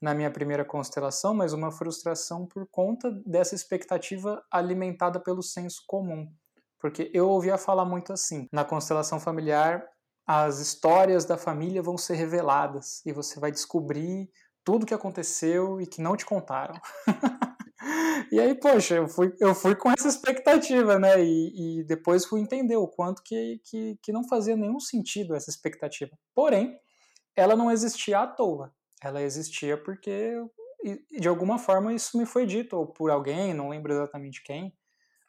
[0.00, 6.28] na minha primeira constelação, mas uma frustração por conta dessa expectativa alimentada pelo senso comum.
[6.80, 9.84] Porque eu ouvia falar muito assim: na constelação familiar,
[10.26, 14.30] as histórias da família vão ser reveladas e você vai descobrir
[14.64, 16.74] tudo que aconteceu e que não te contaram.
[18.30, 21.22] e aí, poxa, eu fui, eu fui com essa expectativa, né?
[21.22, 25.50] E, e depois fui entender o quanto que, que, que não fazia nenhum sentido essa
[25.50, 26.16] expectativa.
[26.34, 26.78] Porém,
[27.36, 28.72] ela não existia à toa.
[29.02, 30.34] Ela existia porque,
[31.18, 34.74] de alguma forma, isso me foi dito, ou por alguém, não lembro exatamente quem,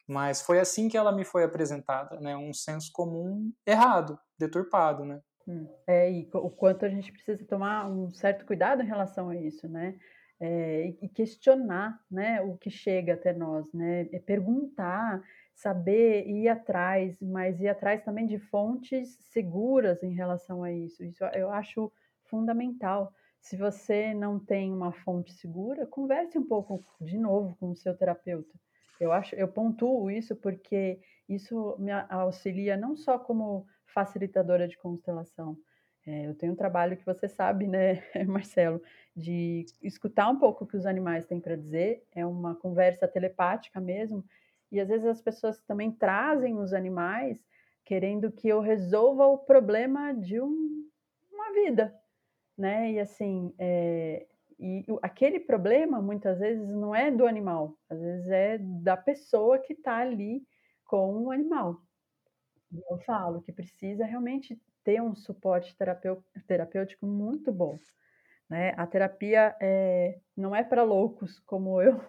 [0.06, 2.36] mas foi assim que ela me foi apresentada, né?
[2.36, 5.20] Um senso comum errado, deturpado, né?
[5.46, 9.36] Hum, é, e o quanto a gente precisa tomar um certo cuidado em relação a
[9.36, 9.96] isso, né?
[10.40, 14.08] É, e questionar, né, o que chega até nós, né?
[14.12, 15.22] É perguntar,
[15.54, 21.04] saber, ir atrás, mas ir atrás também de fontes seguras em relação a isso.
[21.04, 21.92] Isso eu acho
[22.24, 23.12] fundamental.
[23.40, 27.94] Se você não tem uma fonte segura, converse um pouco de novo com o seu
[27.96, 28.58] terapeuta
[29.00, 35.56] eu acho, eu pontuo isso porque isso me auxilia não só como facilitadora de constelação.
[36.10, 38.82] É, eu tenho um trabalho que você sabe, né, Marcelo,
[39.14, 42.04] de escutar um pouco o que os animais têm para dizer.
[42.12, 44.24] É uma conversa telepática mesmo.
[44.72, 47.38] E às vezes as pessoas também trazem os animais
[47.84, 50.88] querendo que eu resolva o problema de um,
[51.32, 51.94] uma vida,
[52.58, 52.90] né?
[52.90, 54.26] E assim, é,
[54.58, 59.74] e aquele problema, muitas vezes, não é do animal, às vezes é da pessoa que
[59.74, 60.42] está ali
[60.84, 61.80] com o animal.
[62.72, 65.76] E eu falo que precisa realmente ter um suporte
[66.46, 67.78] terapêutico muito bom.
[68.48, 68.74] Né?
[68.76, 72.00] A terapia é, não é para loucos, como eu,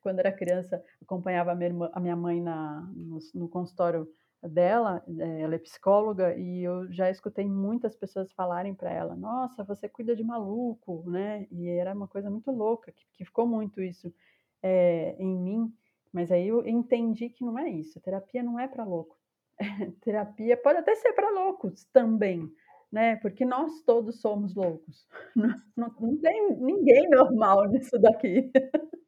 [0.00, 4.08] quando era criança, acompanhava a minha, irmã, a minha mãe na, no, no consultório
[4.40, 9.64] dela, eh, ela é psicóloga e eu já escutei muitas pessoas falarem para ela: "Nossa,
[9.64, 11.48] você cuida de maluco", né?
[11.50, 14.14] E era uma coisa muito louca, que, que ficou muito isso
[14.62, 15.74] é, em mim.
[16.12, 18.00] Mas aí eu entendi que não é isso.
[18.00, 19.17] Terapia não é para louco.
[20.02, 22.50] Terapia pode até ser para loucos também,
[22.90, 23.16] né?
[23.16, 25.06] Porque nós todos somos loucos.
[25.36, 28.50] Não, não, não tem ninguém normal nisso daqui.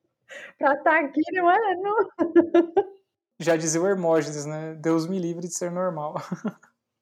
[0.58, 1.76] para estar tá aqui não é.
[1.76, 1.96] Não...
[3.38, 4.74] Já dizia o Hermógenes, né?
[4.74, 6.14] Deus me livre de ser normal.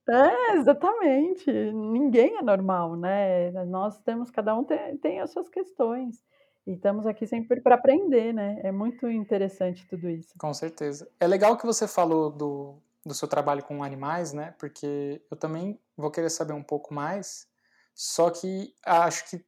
[0.09, 1.51] É, exatamente.
[1.51, 3.51] Ninguém é normal, né?
[3.67, 6.25] Nós temos, cada um tem, tem as suas questões.
[6.67, 8.61] E estamos aqui sempre para aprender, né?
[8.63, 10.35] É muito interessante tudo isso.
[10.39, 11.11] Com certeza.
[11.21, 14.55] É legal que você falou do, do seu trabalho com animais, né?
[14.59, 17.49] Porque eu também vou querer saber um pouco mais.
[17.95, 19.45] Só que acho que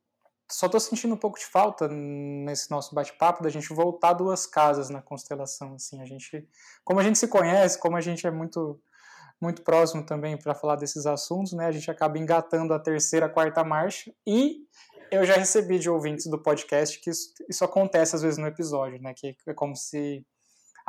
[0.50, 4.90] só estou sentindo um pouco de falta nesse nosso bate-papo da gente voltar duas casas
[4.90, 6.48] na constelação, assim, a gente,
[6.84, 8.80] como a gente se conhece, como a gente é muito
[9.40, 11.64] muito próximo também para falar desses assuntos, né?
[11.64, 14.66] A gente acaba engatando a terceira, quarta marcha e
[15.10, 19.00] eu já recebi de ouvintes do podcast que isso, isso acontece às vezes no episódio,
[19.00, 19.14] né?
[19.14, 20.26] Que é como se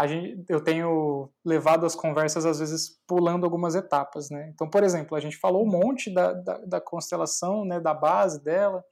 [0.01, 4.49] a gente, eu tenho levado as conversas às vezes pulando algumas etapas, né?
[4.51, 7.79] Então, por exemplo, a gente falou um monte da, da, da constelação, né?
[7.79, 8.83] Da base dela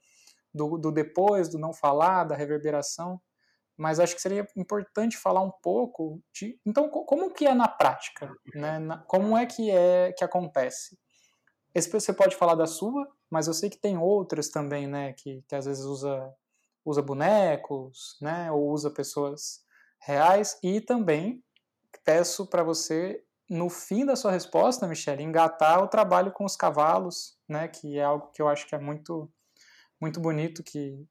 [0.54, 3.20] do, do depois, do não falar, da reverberação,
[3.76, 8.32] mas acho que seria importante falar um pouco de, então, como que é na prática,
[8.54, 8.78] né?
[9.08, 10.96] Como é que é que acontece?
[11.74, 15.42] Esse você pode falar da sua, mas eu sei que tem outras também, né, que,
[15.48, 16.32] que às vezes usa
[16.84, 19.60] usa bonecos, né, ou usa pessoas
[20.00, 21.42] reais e também
[22.04, 27.36] peço para você no fim da sua resposta, Michelle, engatar o trabalho com os cavalos,
[27.48, 29.28] né, que é algo que eu acho que é muito
[30.00, 31.06] muito bonito que,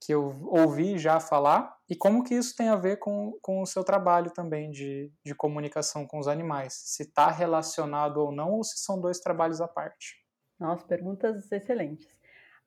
[0.00, 3.66] que eu ouvi já falar e como que isso tem a ver com, com o
[3.66, 8.64] seu trabalho também de, de comunicação com os animais, se está relacionado ou não, ou
[8.64, 10.22] se são dois trabalhos à parte.
[10.58, 12.08] Nossa, perguntas excelentes.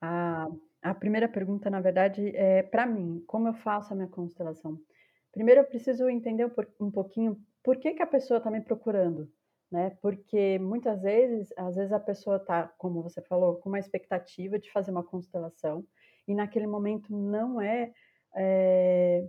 [0.02, 0.48] A,
[0.82, 4.80] a primeira pergunta, na verdade, é para mim, como eu faço a minha constelação?
[5.32, 9.32] Primeiro, eu preciso entender um, pouquinho por que, que a pessoa está me procurando
[9.72, 9.96] né?
[10.02, 14.72] Porque muitas vezes, às vezes a pessoa está, como você falou, com uma expectativa de
[14.72, 15.86] fazer uma constelação
[16.28, 17.92] e naquele momento não é,
[18.36, 19.28] é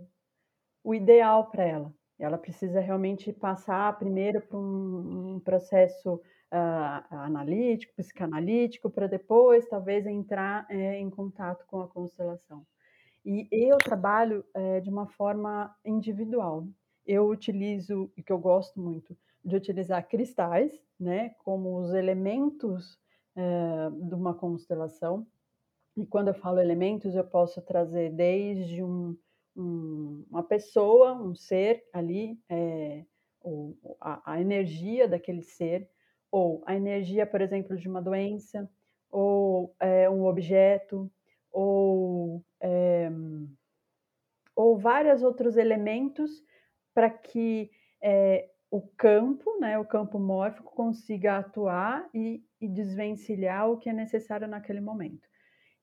[0.83, 1.93] o ideal para ela.
[2.19, 10.05] Ela precisa realmente passar primeiro por um, um processo uh, analítico, psicanalítico, para depois talvez
[10.05, 12.65] entrar é, em contato com a constelação.
[13.23, 16.67] E eu trabalho é, de uma forma individual.
[17.05, 22.99] Eu utilizo, e que eu gosto muito, de utilizar cristais, né, como os elementos
[23.35, 25.25] é, de uma constelação.
[25.97, 29.17] E quando eu falo elementos, eu posso trazer desde um,
[29.55, 33.03] um, uma pessoa, um ser ali, é,
[33.41, 35.89] ou a, a energia daquele ser,
[36.31, 38.69] ou a energia, por exemplo, de uma doença,
[39.11, 41.11] ou é, um objeto,
[41.51, 43.09] ou, é,
[44.55, 46.43] ou vários outros elementos
[46.93, 47.69] para que
[48.01, 53.93] é, o campo, né, o campo mórfico, consiga atuar e, e desvencilhar o que é
[53.93, 55.27] necessário naquele momento.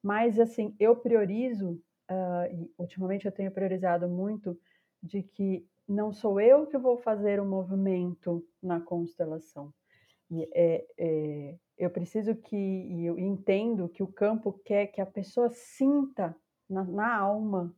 [0.03, 1.73] Mas, assim, eu priorizo,
[2.11, 4.59] uh, e ultimamente eu tenho priorizado muito,
[5.03, 9.73] de que não sou eu que vou fazer o movimento na constelação.
[10.31, 15.49] É, é, eu preciso que, e eu entendo que o campo quer que a pessoa
[15.49, 16.37] sinta
[16.69, 17.75] na, na alma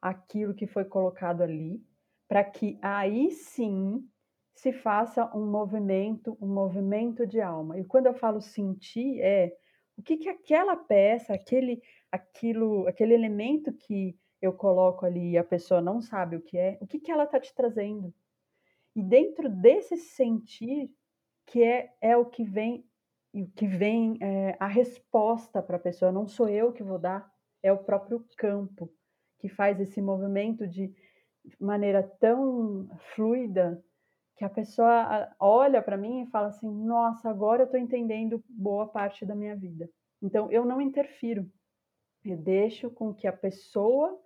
[0.00, 1.82] aquilo que foi colocado ali,
[2.26, 4.08] para que aí sim
[4.54, 7.78] se faça um movimento, um movimento de alma.
[7.78, 9.52] E quando eu falo sentir, é
[9.96, 15.44] o que, que aquela peça, aquele, aquilo, aquele elemento que eu coloco ali e a
[15.44, 18.14] pessoa não sabe o que é, o que, que ela está te trazendo?
[18.94, 20.90] E dentro desse sentir,
[21.50, 22.86] que é, é o que vem,
[23.34, 27.28] o que vem é, a resposta para a pessoa, não sou eu que vou dar,
[27.60, 28.88] é o próprio campo
[29.40, 30.94] que faz esse movimento de
[31.58, 33.82] maneira tão fluida
[34.36, 38.86] que a pessoa olha para mim e fala assim: nossa, agora eu estou entendendo boa
[38.86, 39.90] parte da minha vida.
[40.22, 41.50] Então eu não interfiro,
[42.24, 44.16] eu deixo com que a pessoa,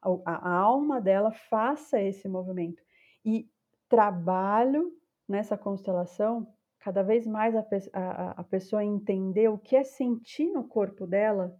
[0.00, 2.82] a, a alma dela, faça esse movimento.
[3.24, 3.46] E
[3.88, 4.90] trabalho
[5.28, 6.46] nessa constelação
[6.82, 11.56] cada vez mais a, a, a pessoa entender o que é sentir no corpo dela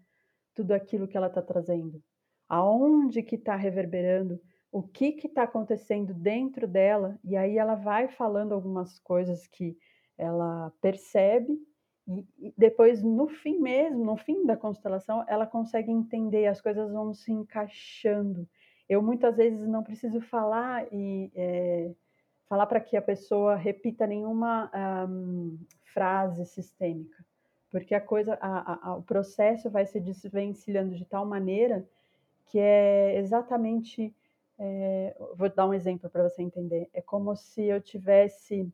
[0.53, 2.03] tudo aquilo que ela está trazendo,
[2.49, 8.53] aonde que está reverberando o que está acontecendo dentro dela, e aí ela vai falando
[8.53, 9.77] algumas coisas que
[10.19, 11.57] ela percebe,
[12.09, 16.91] e, e depois, no fim mesmo, no fim da constelação, ela consegue entender, as coisas
[16.91, 18.49] vão se encaixando.
[18.89, 21.93] Eu muitas vezes não preciso falar e é,
[22.53, 24.71] falar para que a pessoa repita nenhuma
[25.09, 25.59] um,
[25.95, 27.25] frase sistêmica,
[27.71, 31.89] porque a coisa, a, a, o processo vai se desvencilhando de tal maneira
[32.45, 34.15] que é exatamente
[34.59, 36.91] é, vou dar um exemplo para você entender.
[36.93, 38.71] É como se eu tivesse.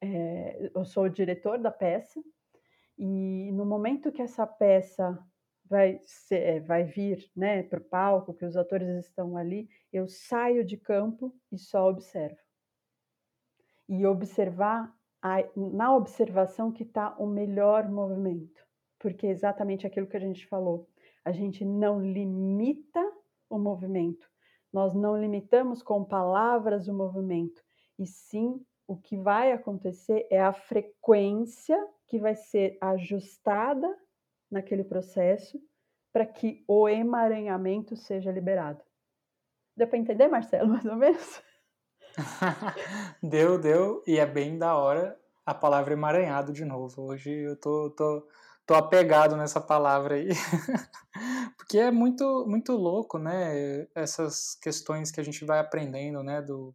[0.00, 2.24] É, eu sou o diretor da peça,
[2.96, 5.22] e no momento que essa peça
[5.66, 10.08] vai, ser, eh, vai vir né, para o palco, que os atores estão ali, eu
[10.08, 12.47] saio de campo e só observo.
[13.88, 18.62] E observar, a, na observação que está o melhor movimento.
[18.98, 20.88] Porque é exatamente aquilo que a gente falou.
[21.24, 23.00] A gente não limita
[23.48, 24.28] o movimento,
[24.72, 27.62] nós não limitamos com palavras o movimento,
[27.98, 33.94] e sim o que vai acontecer é a frequência que vai ser ajustada
[34.50, 35.60] naquele processo
[36.12, 38.82] para que o emaranhamento seja liberado.
[39.76, 41.42] Deu para entender, Marcelo, mais ou menos?
[43.22, 47.02] deu, deu, e é bem da hora a palavra emaranhado de novo.
[47.02, 48.26] Hoje eu tô, tô,
[48.66, 50.28] tô apegado nessa palavra aí.
[51.56, 53.86] Porque é muito, muito louco, né?
[53.94, 56.42] Essas questões que a gente vai aprendendo, né?
[56.42, 56.74] Do,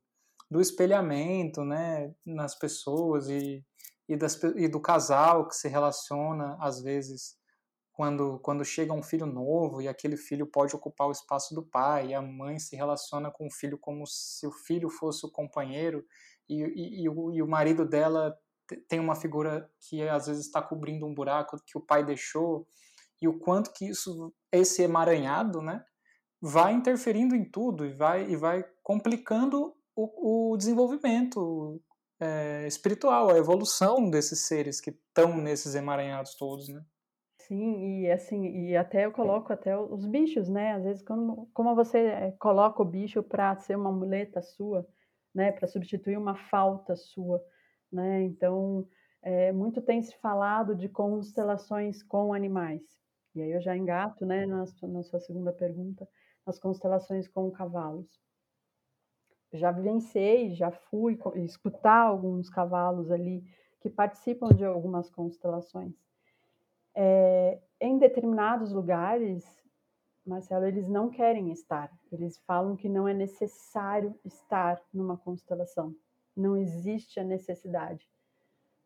[0.50, 2.14] do espelhamento, né?
[2.26, 3.64] Nas pessoas e,
[4.08, 7.36] e, das, e do casal que se relaciona, às vezes,
[7.94, 12.08] quando, quando chega um filho novo e aquele filho pode ocupar o espaço do pai,
[12.08, 16.04] e a mãe se relaciona com o filho como se o filho fosse o companheiro,
[16.50, 18.36] e, e, e, o, e o marido dela
[18.90, 22.68] tem uma figura que às vezes está cobrindo um buraco que o pai deixou
[23.22, 25.84] e o quanto que isso esse emaranhado, né,
[26.42, 31.82] vai interferindo em tudo e vai e vai complicando o, o desenvolvimento
[32.20, 36.84] é, espiritual, a evolução desses seres que estão nesses emaranhados todos, né?
[37.48, 40.74] Sim, e assim, e até eu coloco até os bichos, né?
[40.74, 44.88] Às vezes, como, como você coloca o bicho para ser uma muleta sua,
[45.34, 45.52] né?
[45.52, 47.44] Para substituir uma falta sua
[47.94, 48.24] né?
[48.24, 48.88] Então,
[49.22, 52.82] é, muito tem se falado de constelações com animais.
[53.36, 56.08] E aí eu já engato, né, na, na sua segunda pergunta,
[56.46, 58.20] as constelações com cavalos.
[59.54, 63.44] Já vivenciei, já fui escutar alguns cavalos ali
[63.80, 65.94] que participam de algumas constelações.
[66.96, 69.46] É, em determinados lugares,
[70.26, 71.92] Marcelo, eles não querem estar.
[72.12, 75.96] Eles falam que não é necessário estar numa constelação.
[76.36, 78.10] Não existe a necessidade.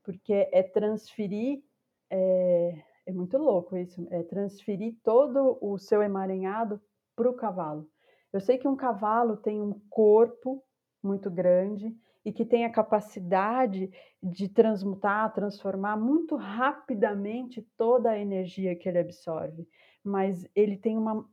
[0.04, 1.64] Porque é transferir.
[2.10, 4.08] É, é muito louco isso.
[4.10, 6.82] É transferir todo o seu emaranhado
[7.16, 7.90] para o cavalo.
[8.34, 10.64] Eu sei que um cavalo tem um corpo
[11.02, 11.96] muito grande
[12.26, 13.90] e que tem a capacidade
[14.22, 19.68] de transmutar, transformar muito rapidamente toda a energia que ele absorve,
[20.04, 21.26] mas ele tem uma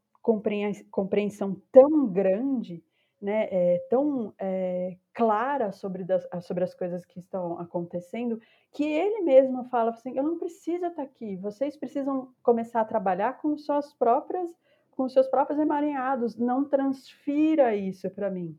[0.90, 2.82] compreensão tão grande,
[3.20, 8.40] né, é, tão é, clara sobre, das, sobre as coisas que estão acontecendo,
[8.72, 13.40] que ele mesmo fala assim: eu não preciso estar aqui, vocês precisam começar a trabalhar
[13.40, 14.50] com suas próprias,
[14.90, 18.58] com seus próprios emaranhados, não transfira isso para mim.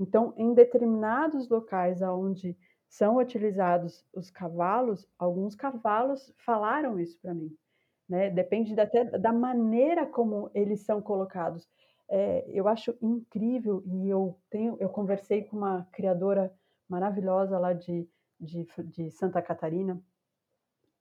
[0.00, 2.56] Então, em determinados locais onde
[2.88, 7.54] são utilizados os cavalos, alguns cavalos falaram isso para mim.
[8.08, 8.30] Né?
[8.30, 11.68] Depende até da maneira como eles são colocados.
[12.08, 16.52] É, eu acho incrível e eu tenho, eu conversei com uma criadora
[16.88, 18.08] maravilhosa lá de,
[18.40, 20.02] de, de Santa Catarina.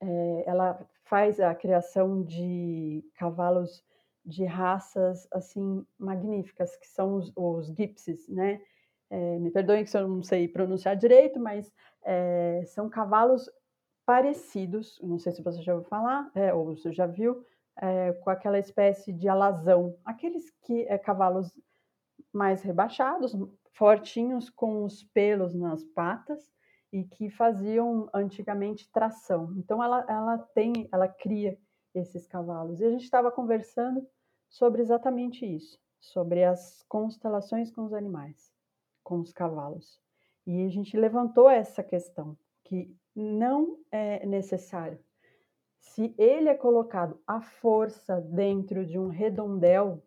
[0.02, 3.84] É, ela faz a criação de cavalos
[4.26, 7.74] de raças assim magníficas, que são os, os
[8.28, 8.62] né?
[9.10, 11.72] É, me perdoem se eu não sei pronunciar direito, mas
[12.04, 13.50] é, são cavalos
[14.06, 17.44] parecidos, não sei se você já ouviu falar, é, ou você já viu,
[17.78, 21.52] é, com aquela espécie de alazão, aqueles que é, cavalos
[22.34, 23.36] mais rebaixados,
[23.72, 26.52] fortinhos, com os pelos nas patas
[26.92, 29.54] e que faziam antigamente tração.
[29.58, 31.58] Então ela, ela tem, ela cria
[31.94, 32.82] esses cavalos.
[32.82, 34.06] E a gente estava conversando
[34.50, 38.49] sobre exatamente isso, sobre as constelações com os animais
[39.10, 40.00] com os cavalos.
[40.46, 45.00] E a gente levantou essa questão, que não é necessário.
[45.80, 50.04] Se ele é colocado à força dentro de um redondel,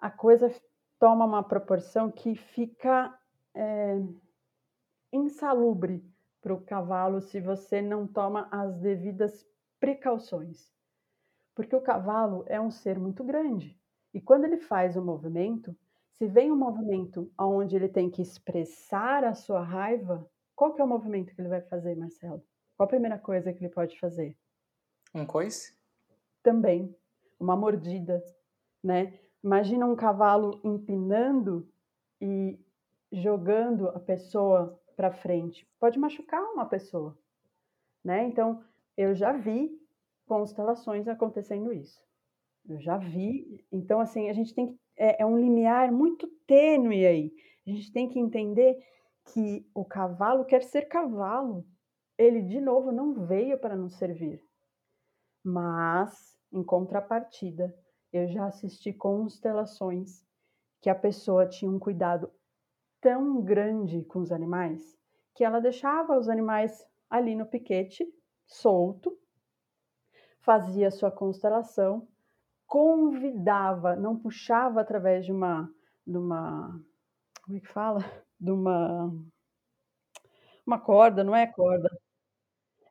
[0.00, 0.52] a coisa
[0.98, 3.16] toma uma proporção que fica
[3.54, 4.02] é,
[5.12, 6.04] insalubre
[6.40, 9.46] para o cavalo se você não toma as devidas
[9.78, 10.72] precauções.
[11.54, 13.78] Porque o cavalo é um ser muito grande.
[14.12, 15.76] E quando ele faz o movimento,
[16.18, 20.84] se vem um movimento onde ele tem que expressar a sua raiva, qual que é
[20.84, 22.42] o movimento que ele vai fazer, Marcelo?
[22.76, 24.36] Qual a primeira coisa que ele pode fazer?
[25.14, 25.76] Um coice?
[26.42, 26.94] Também.
[27.38, 28.22] Uma mordida,
[28.82, 29.18] né?
[29.42, 31.68] Imagina um cavalo empinando
[32.20, 32.58] e
[33.10, 35.68] jogando a pessoa para frente.
[35.80, 37.18] Pode machucar uma pessoa,
[38.04, 38.24] né?
[38.24, 38.64] Então,
[38.96, 39.76] eu já vi
[40.26, 42.02] constelações acontecendo isso.
[42.68, 43.64] Eu já vi.
[43.72, 47.32] Então, assim, a gente tem que é, é um limiar muito tênue aí.
[47.66, 48.76] A gente tem que entender
[49.26, 51.64] que o cavalo quer ser cavalo.
[52.18, 54.42] Ele, de novo, não veio para nos servir.
[55.44, 57.74] Mas, em contrapartida,
[58.12, 60.24] eu já assisti constelações
[60.80, 62.30] que a pessoa tinha um cuidado
[63.00, 64.96] tão grande com os animais
[65.34, 68.06] que ela deixava os animais ali no piquete,
[68.46, 69.18] solto,
[70.40, 72.06] fazia sua constelação
[72.72, 75.70] convidava, não puxava através de uma,
[76.06, 76.80] de uma,
[77.44, 78.00] como é que fala?
[78.40, 79.12] De uma,
[80.66, 81.90] uma corda, não é corda.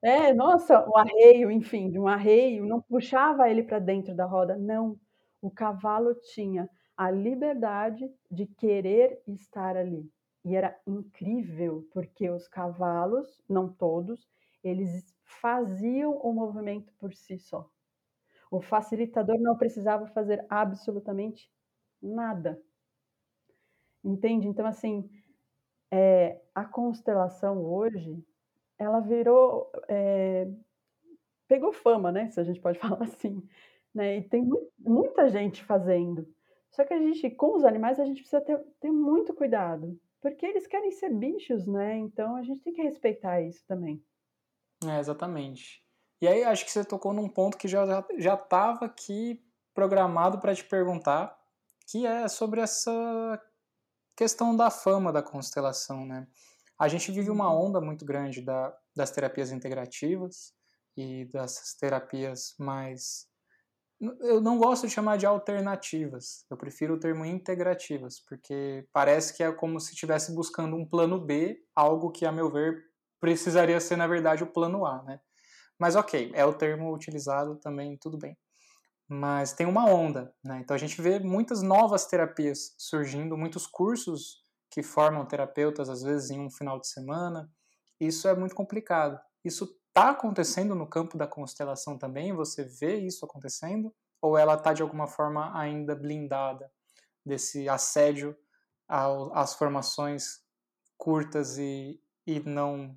[0.03, 4.55] É, nossa, o arreio, enfim, de um arreio, não puxava ele para dentro da roda,
[4.55, 4.99] não.
[5.41, 10.07] O cavalo tinha a liberdade de querer estar ali.
[10.45, 14.29] E era incrível, porque os cavalos, não todos,
[14.63, 17.67] eles faziam o movimento por si só.
[18.51, 21.49] O facilitador não precisava fazer absolutamente
[22.01, 22.61] nada.
[24.03, 24.47] Entende?
[24.47, 25.09] Então, assim,
[25.89, 28.21] é, a constelação hoje,
[28.77, 29.71] ela virou.
[29.87, 30.47] É,
[31.47, 32.29] pegou fama, né?
[32.29, 33.41] Se a gente pode falar assim.
[33.95, 34.17] Né?
[34.17, 36.27] E tem mu muita gente fazendo.
[36.71, 39.97] Só que a gente, com os animais, a gente precisa ter, ter muito cuidado.
[40.21, 41.97] Porque eles querem ser bichos, né?
[41.97, 44.03] Então a gente tem que respeitar isso também.
[44.85, 45.83] É, exatamente.
[46.21, 47.83] E aí acho que você tocou num ponto que já
[48.17, 49.43] já estava aqui
[49.73, 51.35] programado para te perguntar,
[51.87, 53.41] que é sobre essa
[54.15, 56.27] questão da fama da constelação, né?
[56.77, 57.67] A gente vive uma uhum.
[57.67, 60.53] onda muito grande da, das terapias integrativas
[60.95, 63.29] e dessas terapias mais
[64.19, 69.43] eu não gosto de chamar de alternativas, eu prefiro o termo integrativas, porque parece que
[69.43, 72.83] é como se estivesse buscando um plano B, algo que, a meu ver,
[73.19, 75.19] precisaria ser, na verdade, o plano A, né?
[75.81, 78.37] Mas ok, é o termo utilizado também, tudo bem.
[79.09, 80.59] Mas tem uma onda, né?
[80.63, 86.29] Então a gente vê muitas novas terapias surgindo, muitos cursos que formam terapeutas, às vezes
[86.29, 87.49] em um final de semana.
[87.99, 89.19] Isso é muito complicado.
[89.43, 92.31] Isso está acontecendo no campo da constelação também?
[92.33, 93.91] Você vê isso acontecendo?
[94.21, 96.71] ou ela está de alguma forma ainda blindada
[97.25, 98.37] desse assédio
[98.87, 100.41] às formações
[100.97, 102.95] curtas e, e não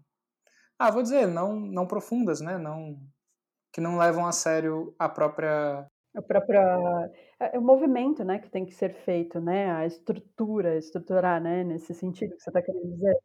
[0.79, 2.99] ah vou dizer não não profundas né não
[3.73, 7.11] que não levam a sério a própria a própria
[7.41, 11.65] é, é o movimento, né, que tem que ser feito, né, a estrutura, estruturar, né,
[11.65, 13.17] nesse sentido que você está querendo dizer?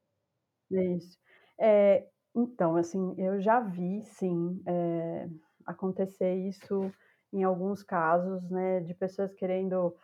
[0.71, 1.17] Isso.
[1.59, 5.27] É, então, assim, eu já vi sim, eh,
[5.65, 6.91] acontecer isso
[7.33, 9.95] em alguns casos, né, de pessoas querendo,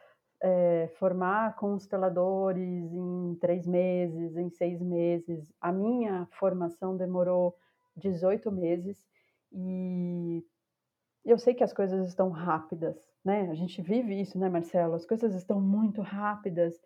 [0.42, 5.54] eh, formar consteladores em 3 meses, em 6 meses.
[5.62, 7.56] A minha formação demorou
[7.96, 9.04] 18 meses,
[9.52, 10.44] e
[11.26, 15.06] eu sei que as coisas estão rápidas, né, a gente vive isso, né, Marcelo, as
[15.06, 16.80] coisas estão muito rápidas,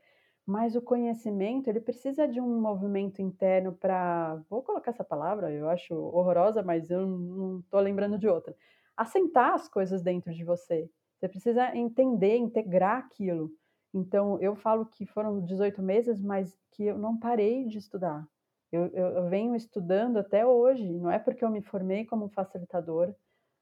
[0.45, 5.69] mas o conhecimento, ele precisa de um movimento interno para vou colocar essa palavra, eu
[5.69, 8.55] acho horrorosa, mas eu não estou lembrando de outra.
[8.97, 10.89] Assentar as coisas dentro de você.
[11.19, 13.51] Você precisa entender, integrar aquilo.
[13.93, 18.25] Então, eu falo que foram 18 meses, mas que eu não parei de estudar.
[18.71, 23.15] Eu, eu, eu venho estudando até hoje, não é porque eu me formei como facilitadora,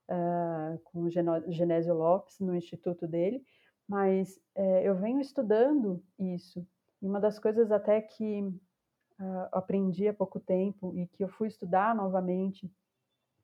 [0.10, 3.41] uh, com o Genésio Lopes, no instituto dele,
[3.88, 6.68] mas é, eu venho estudando isso.
[7.01, 11.47] E uma das coisas até que uh, aprendi há pouco tempo e que eu fui
[11.47, 12.70] estudar novamente,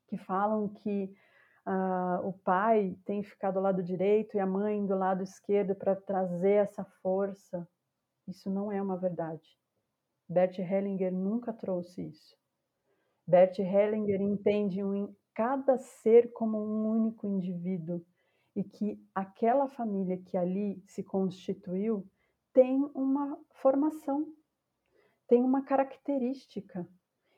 [0.08, 1.14] que falam que
[1.68, 5.96] uh, o pai tem ficar do lado direito e a mãe do lado esquerdo para
[5.96, 7.68] trazer essa força.
[8.28, 9.58] Isso não é uma verdade.
[10.28, 12.36] Bert Hellinger nunca trouxe isso.
[13.28, 18.06] Bert Hellinger entende um, cada ser como um único indivíduo
[18.56, 22.08] e que aquela família que ali se constituiu
[22.54, 24.28] tem uma formação,
[25.28, 26.88] tem uma característica.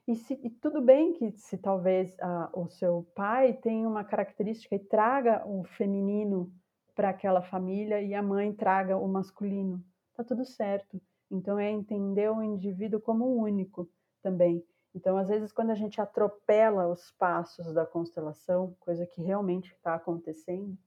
[0.07, 4.75] E, se, e tudo bem que se talvez ah, o seu pai tenha uma característica
[4.75, 6.53] e traga o feminino
[6.93, 9.83] para aquela família e a mãe traga o masculino,
[10.13, 11.01] tá tudo certo.
[11.29, 13.89] Então é entender o indivíduo como único
[14.21, 14.63] também.
[14.93, 19.95] Então, às vezes, quando a gente atropela os passos da constelação, coisa que realmente está
[19.95, 20.77] acontecendo,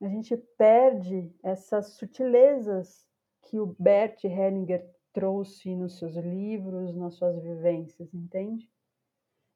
[0.00, 3.06] a gente perde essas sutilezas
[3.42, 8.70] que o Bert Hellinger trouxe nos seus livros, nas suas vivências, entende?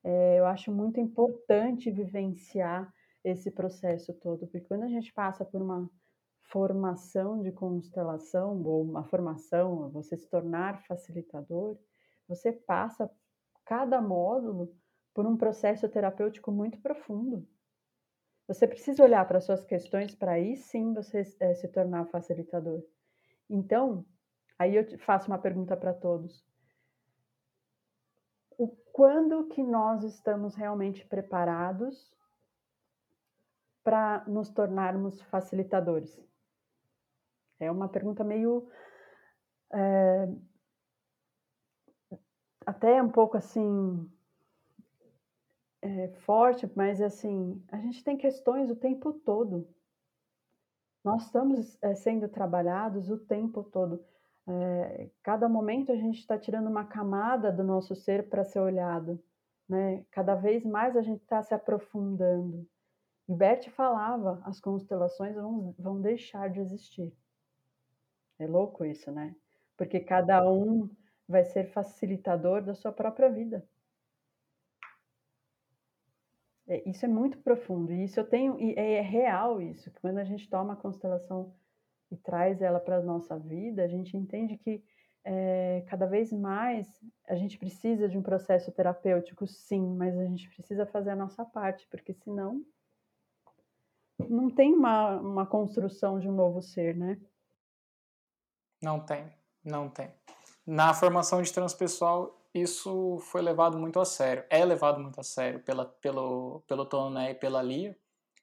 [0.03, 2.93] É, eu acho muito importante vivenciar
[3.23, 5.89] esse processo todo, porque quando a gente passa por uma
[6.51, 11.79] formação de constelação, ou uma formação, você se tornar facilitador,
[12.27, 13.09] você passa
[13.65, 14.75] cada módulo
[15.15, 17.47] por um processo terapêutico muito profundo.
[18.49, 22.83] Você precisa olhar para suas questões para aí sim você é, se tornar facilitador.
[23.49, 24.05] Então,
[24.63, 26.45] aí eu faço uma pergunta para todos.
[28.57, 32.15] O quando que nós estamos realmente preparados
[33.83, 36.21] para nos tornarmos facilitadores?
[37.59, 38.69] É uma pergunta meio
[39.73, 40.29] é,
[42.67, 44.11] até um pouco assim
[45.81, 49.69] é, forte, mas assim a gente tem questões o tempo todo.
[51.05, 54.05] Nós estamos é, sendo trabalhados o tempo todo.
[54.47, 59.23] É, cada momento a gente está tirando uma camada do nosso ser para ser olhado.
[59.69, 60.05] Né?
[60.11, 62.67] Cada vez mais a gente está se aprofundando.
[63.29, 67.13] E Bert falava, as constelações vão, vão deixar de existir.
[68.39, 69.35] É louco isso, né?
[69.77, 70.91] Porque cada um
[71.29, 73.65] vai ser facilitador da sua própria vida.
[76.67, 80.01] É, isso é muito profundo, e isso eu tenho, e é, é real isso, que
[80.01, 81.53] quando a gente toma a constelação
[82.13, 84.85] e traz ela para a nossa vida, a gente entende que
[85.25, 86.87] é, cada vez mais
[87.27, 91.45] a gente precisa de um processo terapêutico, sim, mas a gente precisa fazer a nossa
[91.45, 92.63] parte, porque senão
[94.29, 97.19] não tem uma, uma construção de um novo ser, né?
[98.81, 99.33] Não tem,
[99.65, 100.13] não tem.
[100.67, 105.61] Na formação de transpessoal, isso foi levado muito a sério, é levado muito a sério
[105.61, 107.97] pela, pelo, pelo Toné e pela Lia,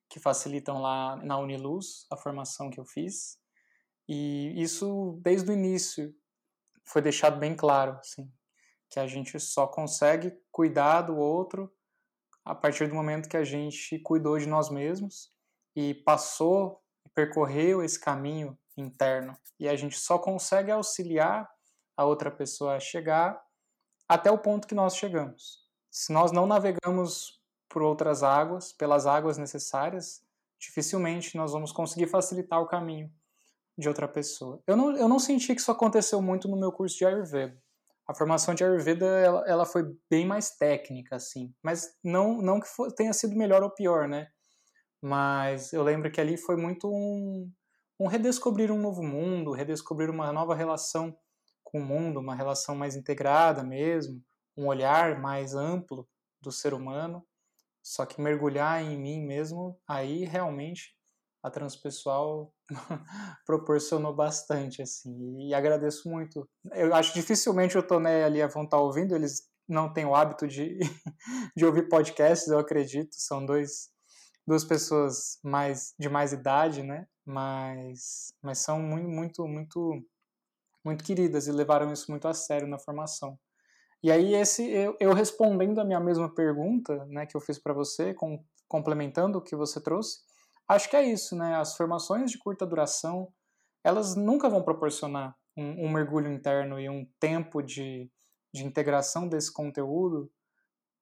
[0.09, 3.38] que facilitam lá na Uniluz a formação que eu fiz.
[4.11, 6.11] E isso, desde o início,
[6.83, 8.27] foi deixado bem claro, assim,
[8.89, 11.71] que a gente só consegue cuidar do outro
[12.43, 15.31] a partir do momento que a gente cuidou de nós mesmos
[15.75, 16.81] e passou,
[17.13, 19.37] percorreu esse caminho interno.
[19.59, 21.47] E a gente só consegue auxiliar
[21.95, 23.39] a outra pessoa a chegar
[24.07, 25.59] até o ponto que nós chegamos.
[25.91, 27.39] Se nós não navegamos
[27.69, 30.23] por outras águas, pelas águas necessárias,
[30.59, 33.13] dificilmente nós vamos conseguir facilitar o caminho
[33.79, 34.61] de outra pessoa.
[34.67, 37.57] Eu não, eu não senti que isso aconteceu muito no meu curso de Ayurveda.
[38.07, 42.67] A formação de Ayurveda ela, ela foi bem mais técnica, assim, mas não, não que
[42.67, 44.27] for, tenha sido melhor ou pior, né?
[45.01, 47.51] mas eu lembro que ali foi muito um,
[47.99, 51.17] um redescobrir um novo mundo, redescobrir uma nova relação
[51.63, 54.21] com o mundo, uma relação mais integrada mesmo,
[54.57, 56.07] um olhar mais amplo
[56.41, 57.25] do ser humano.
[57.81, 60.95] Só que mergulhar em mim mesmo, aí realmente
[61.41, 62.53] a transpessoal
[63.45, 66.47] proporcionou bastante, assim, e agradeço muito.
[66.73, 70.15] Eu acho dificilmente o Toné e a Lia vão estar ouvindo, eles não têm o
[70.15, 70.79] hábito de,
[71.55, 73.89] de ouvir podcasts, eu acredito, são dois,
[74.45, 80.03] duas pessoas mais de mais idade, né, mas, mas são muito, muito, muito,
[80.83, 83.37] muito queridas e levaram isso muito a sério na formação.
[84.01, 87.73] E aí esse eu, eu respondendo a minha mesma pergunta, né, que eu fiz para
[87.73, 90.19] você, com, complementando o que você trouxe,
[90.69, 91.55] acho que é isso, né?
[91.55, 93.33] As formações de curta duração,
[93.83, 98.09] elas nunca vão proporcionar um, um mergulho interno e um tempo de,
[98.53, 100.31] de integração desse conteúdo,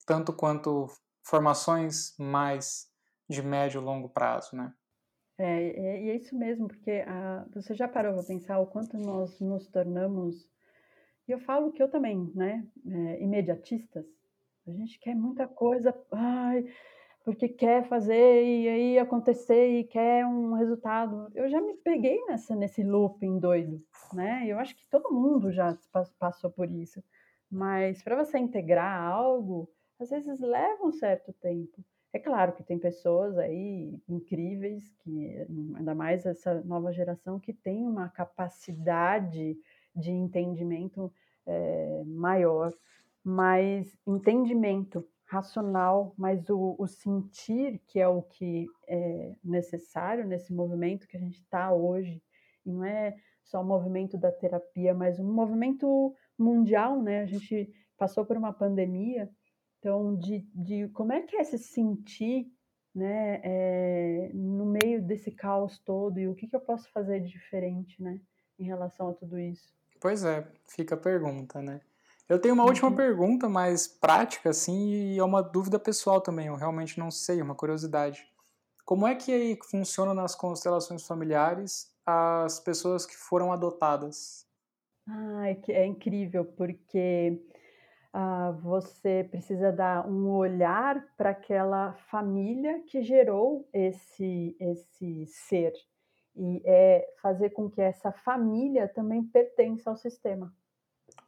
[0.06, 0.88] tanto quanto
[1.24, 2.90] formações mais
[3.30, 4.74] de médio e longo prazo, né?
[5.38, 8.98] É, é, e é isso mesmo, porque a, você já parou para pensar o quanto
[8.98, 10.50] nós nos tornamos
[11.28, 14.06] e eu falo que eu também, né, é, imediatistas,
[14.66, 16.66] a gente quer muita coisa, ai,
[17.28, 21.30] porque quer fazer e aí acontecer e quer um resultado.
[21.36, 24.46] Eu já me peguei nessa nesse looping doido, né?
[24.48, 25.78] Eu acho que todo mundo já
[26.18, 27.04] passou por isso.
[27.52, 29.70] Mas para você integrar algo,
[30.00, 31.84] às vezes leva um certo tempo.
[32.14, 37.86] É claro que tem pessoas aí incríveis que ainda mais essa nova geração que tem
[37.86, 39.58] uma capacidade
[39.94, 41.12] de entendimento
[41.46, 42.72] é, maior,
[43.22, 51.08] mais entendimento racional, mas o, o, sentir, que é o que é necessário nesse movimento
[51.08, 52.24] que a gente está hoje,
[52.66, 57.22] e não é só o movimento da terapia, mas um movimento mundial, né?
[57.22, 59.30] A gente passou por uma pandemia,
[59.80, 62.48] então, de, de como é que é se sentir
[62.96, 67.30] né, é, no meio desse caos todo e o que, que eu posso fazer de
[67.30, 68.20] diferente, né,
[68.58, 69.72] em relação a tudo isso?
[70.00, 71.82] Pois é, fica a pergunta, né?
[72.30, 72.70] Eu tenho uma uhum.
[72.70, 77.40] última pergunta mais prática, assim, e é uma dúvida pessoal também, eu realmente não sei,
[77.40, 78.28] é uma curiosidade.
[78.86, 84.46] Como é que aí funciona nas constelações familiares as pessoas que foram adotadas?
[85.08, 87.42] Ah, é, é incrível, porque
[88.14, 95.74] ah, você precisa dar um olhar para aquela família que gerou esse, esse ser
[96.36, 100.54] e é fazer com que essa família também pertença ao sistema.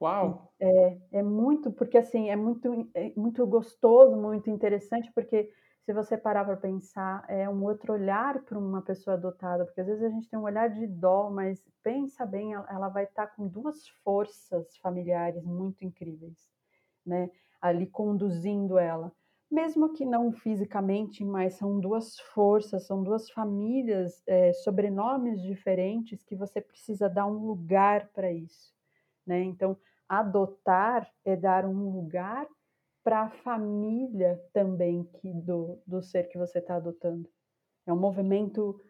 [0.01, 0.53] Uau!
[0.61, 5.51] É, é muito, porque assim, é muito, é muito gostoso, muito interessante, porque
[5.85, 9.87] se você parar para pensar, é um outro olhar para uma pessoa adotada, porque às
[9.87, 13.35] vezes a gente tem um olhar de dó, mas pensa bem, ela vai estar tá
[13.35, 16.49] com duas forças familiares muito incríveis,
[17.05, 17.29] né?
[17.61, 19.11] Ali conduzindo ela
[19.51, 26.35] mesmo que não fisicamente, mas são duas forças, são duas famílias, é, sobrenomes diferentes que
[26.35, 28.75] você precisa dar um lugar para isso,
[29.25, 29.41] né?
[29.41, 29.75] Então,
[30.09, 32.47] adotar é dar um lugar
[33.03, 37.29] para a família também que do, do ser que você está adotando.
[37.85, 38.81] É um movimento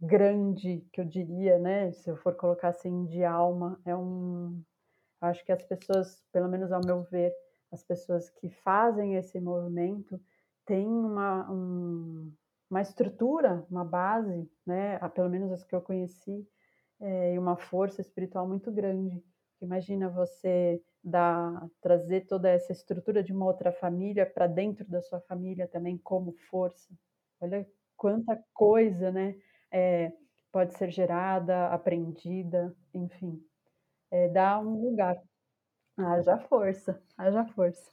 [0.00, 1.92] grande, que eu diria, né?
[1.92, 4.62] Se eu for colocar assim de alma, é um.
[5.20, 7.32] Acho que as pessoas, pelo menos ao meu ver,
[7.72, 10.20] as pessoas que fazem esse movimento
[10.66, 12.32] têm uma, um,
[12.68, 16.46] uma estrutura, uma base, né, pelo menos as que eu conheci,
[17.00, 19.22] é, e uma força espiritual muito grande.
[19.60, 25.20] Imagina você dar, trazer toda essa estrutura de uma outra família para dentro da sua
[25.20, 26.92] família também como força.
[27.40, 29.36] Olha quanta coisa, né?
[29.70, 30.12] É,
[30.52, 33.42] pode ser gerada, aprendida, enfim.
[34.10, 35.16] É, dá um lugar.
[35.96, 37.92] Haja força, haja força.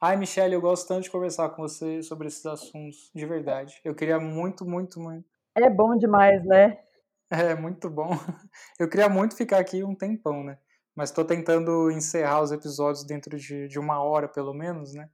[0.00, 3.80] Ai, Michelle, eu gosto tanto de conversar com você sobre esses assuntos, de verdade.
[3.84, 5.28] Eu queria muito, muito, muito.
[5.54, 6.82] É bom demais, né?
[7.30, 8.10] É, muito bom.
[8.78, 10.58] Eu queria muito ficar aqui um tempão, né?
[10.94, 15.08] Mas estou tentando encerrar os episódios dentro de, de uma hora, pelo menos, né?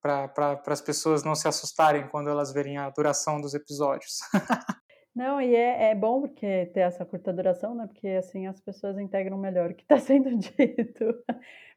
[0.00, 4.18] Para pra, as pessoas não se assustarem quando elas verem a duração dos episódios.
[5.14, 7.86] Não, e é, é bom porque ter essa curta duração, né?
[7.86, 11.22] Porque assim as pessoas integram melhor o que está sendo dito.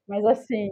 [0.08, 0.70] Mas assim,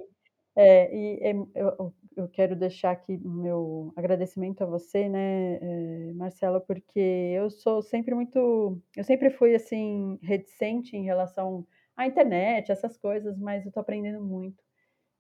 [0.55, 6.59] é, e é, eu, eu quero deixar aqui meu agradecimento a você, né, é, Marcela,
[6.59, 12.97] porque eu sou sempre muito, eu sempre fui assim reticente em relação à internet, essas
[12.97, 14.63] coisas, mas eu estou aprendendo muito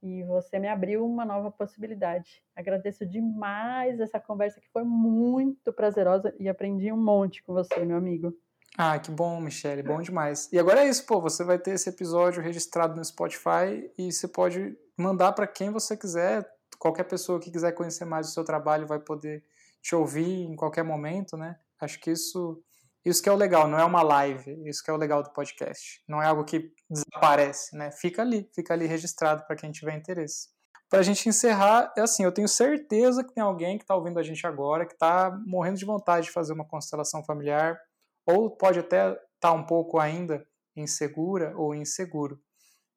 [0.03, 2.43] e você me abriu uma nova possibilidade.
[2.53, 7.95] Agradeço demais essa conversa que foi muito prazerosa e aprendi um monte com você, meu
[7.95, 8.37] amigo.
[8.77, 10.51] Ah, que bom, Michele, bom demais.
[10.51, 14.27] E agora é isso, pô, você vai ter esse episódio registrado no Spotify e você
[14.27, 16.45] pode mandar para quem você quiser,
[16.83, 19.41] qualquer pessoa que quiser conhecer mais o seu trabalho vai poder
[19.81, 21.57] te ouvir em qualquer momento, né?
[21.79, 22.61] Acho que isso
[23.05, 25.31] isso que é o legal, não é uma live, isso que é o legal do
[25.31, 26.01] podcast.
[26.07, 27.89] Não é algo que desaparece, né?
[27.91, 30.49] Fica ali, fica ali registrado para quem tiver interesse.
[30.89, 34.19] Para a gente encerrar, é assim, eu tenho certeza que tem alguém que está ouvindo
[34.19, 37.77] a gente agora que está morrendo de vontade de fazer uma constelação familiar,
[38.25, 42.39] ou pode até estar tá um pouco ainda insegura ou inseguro.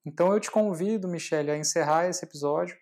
[0.04, 2.76] Então eu te convido, Michelle, a encerrar esse episódio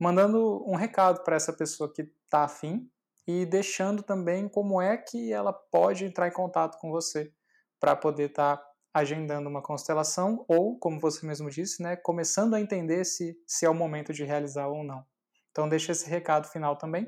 [0.00, 2.90] mandando um recado para essa pessoa que está afim
[3.28, 7.30] e deixando também como é que ela pode entrar em contato com você
[7.78, 12.60] para poder estar tá agendando uma constelação ou, como você mesmo disse, né, começando a
[12.60, 15.04] entender se, se é o momento de realizar ou não.
[15.50, 17.06] Então deixa esse recado final também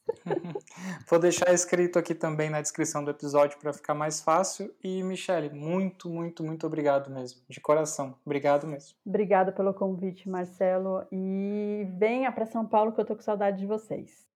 [1.09, 4.75] Vou deixar escrito aqui também na descrição do episódio para ficar mais fácil.
[4.83, 7.41] E, Michele, muito, muito, muito obrigado mesmo.
[7.49, 8.17] De coração.
[8.25, 8.97] Obrigado mesmo.
[9.05, 11.07] Obrigada pelo convite, Marcelo.
[11.13, 14.30] E venha para São Paulo que eu tô com saudade de vocês.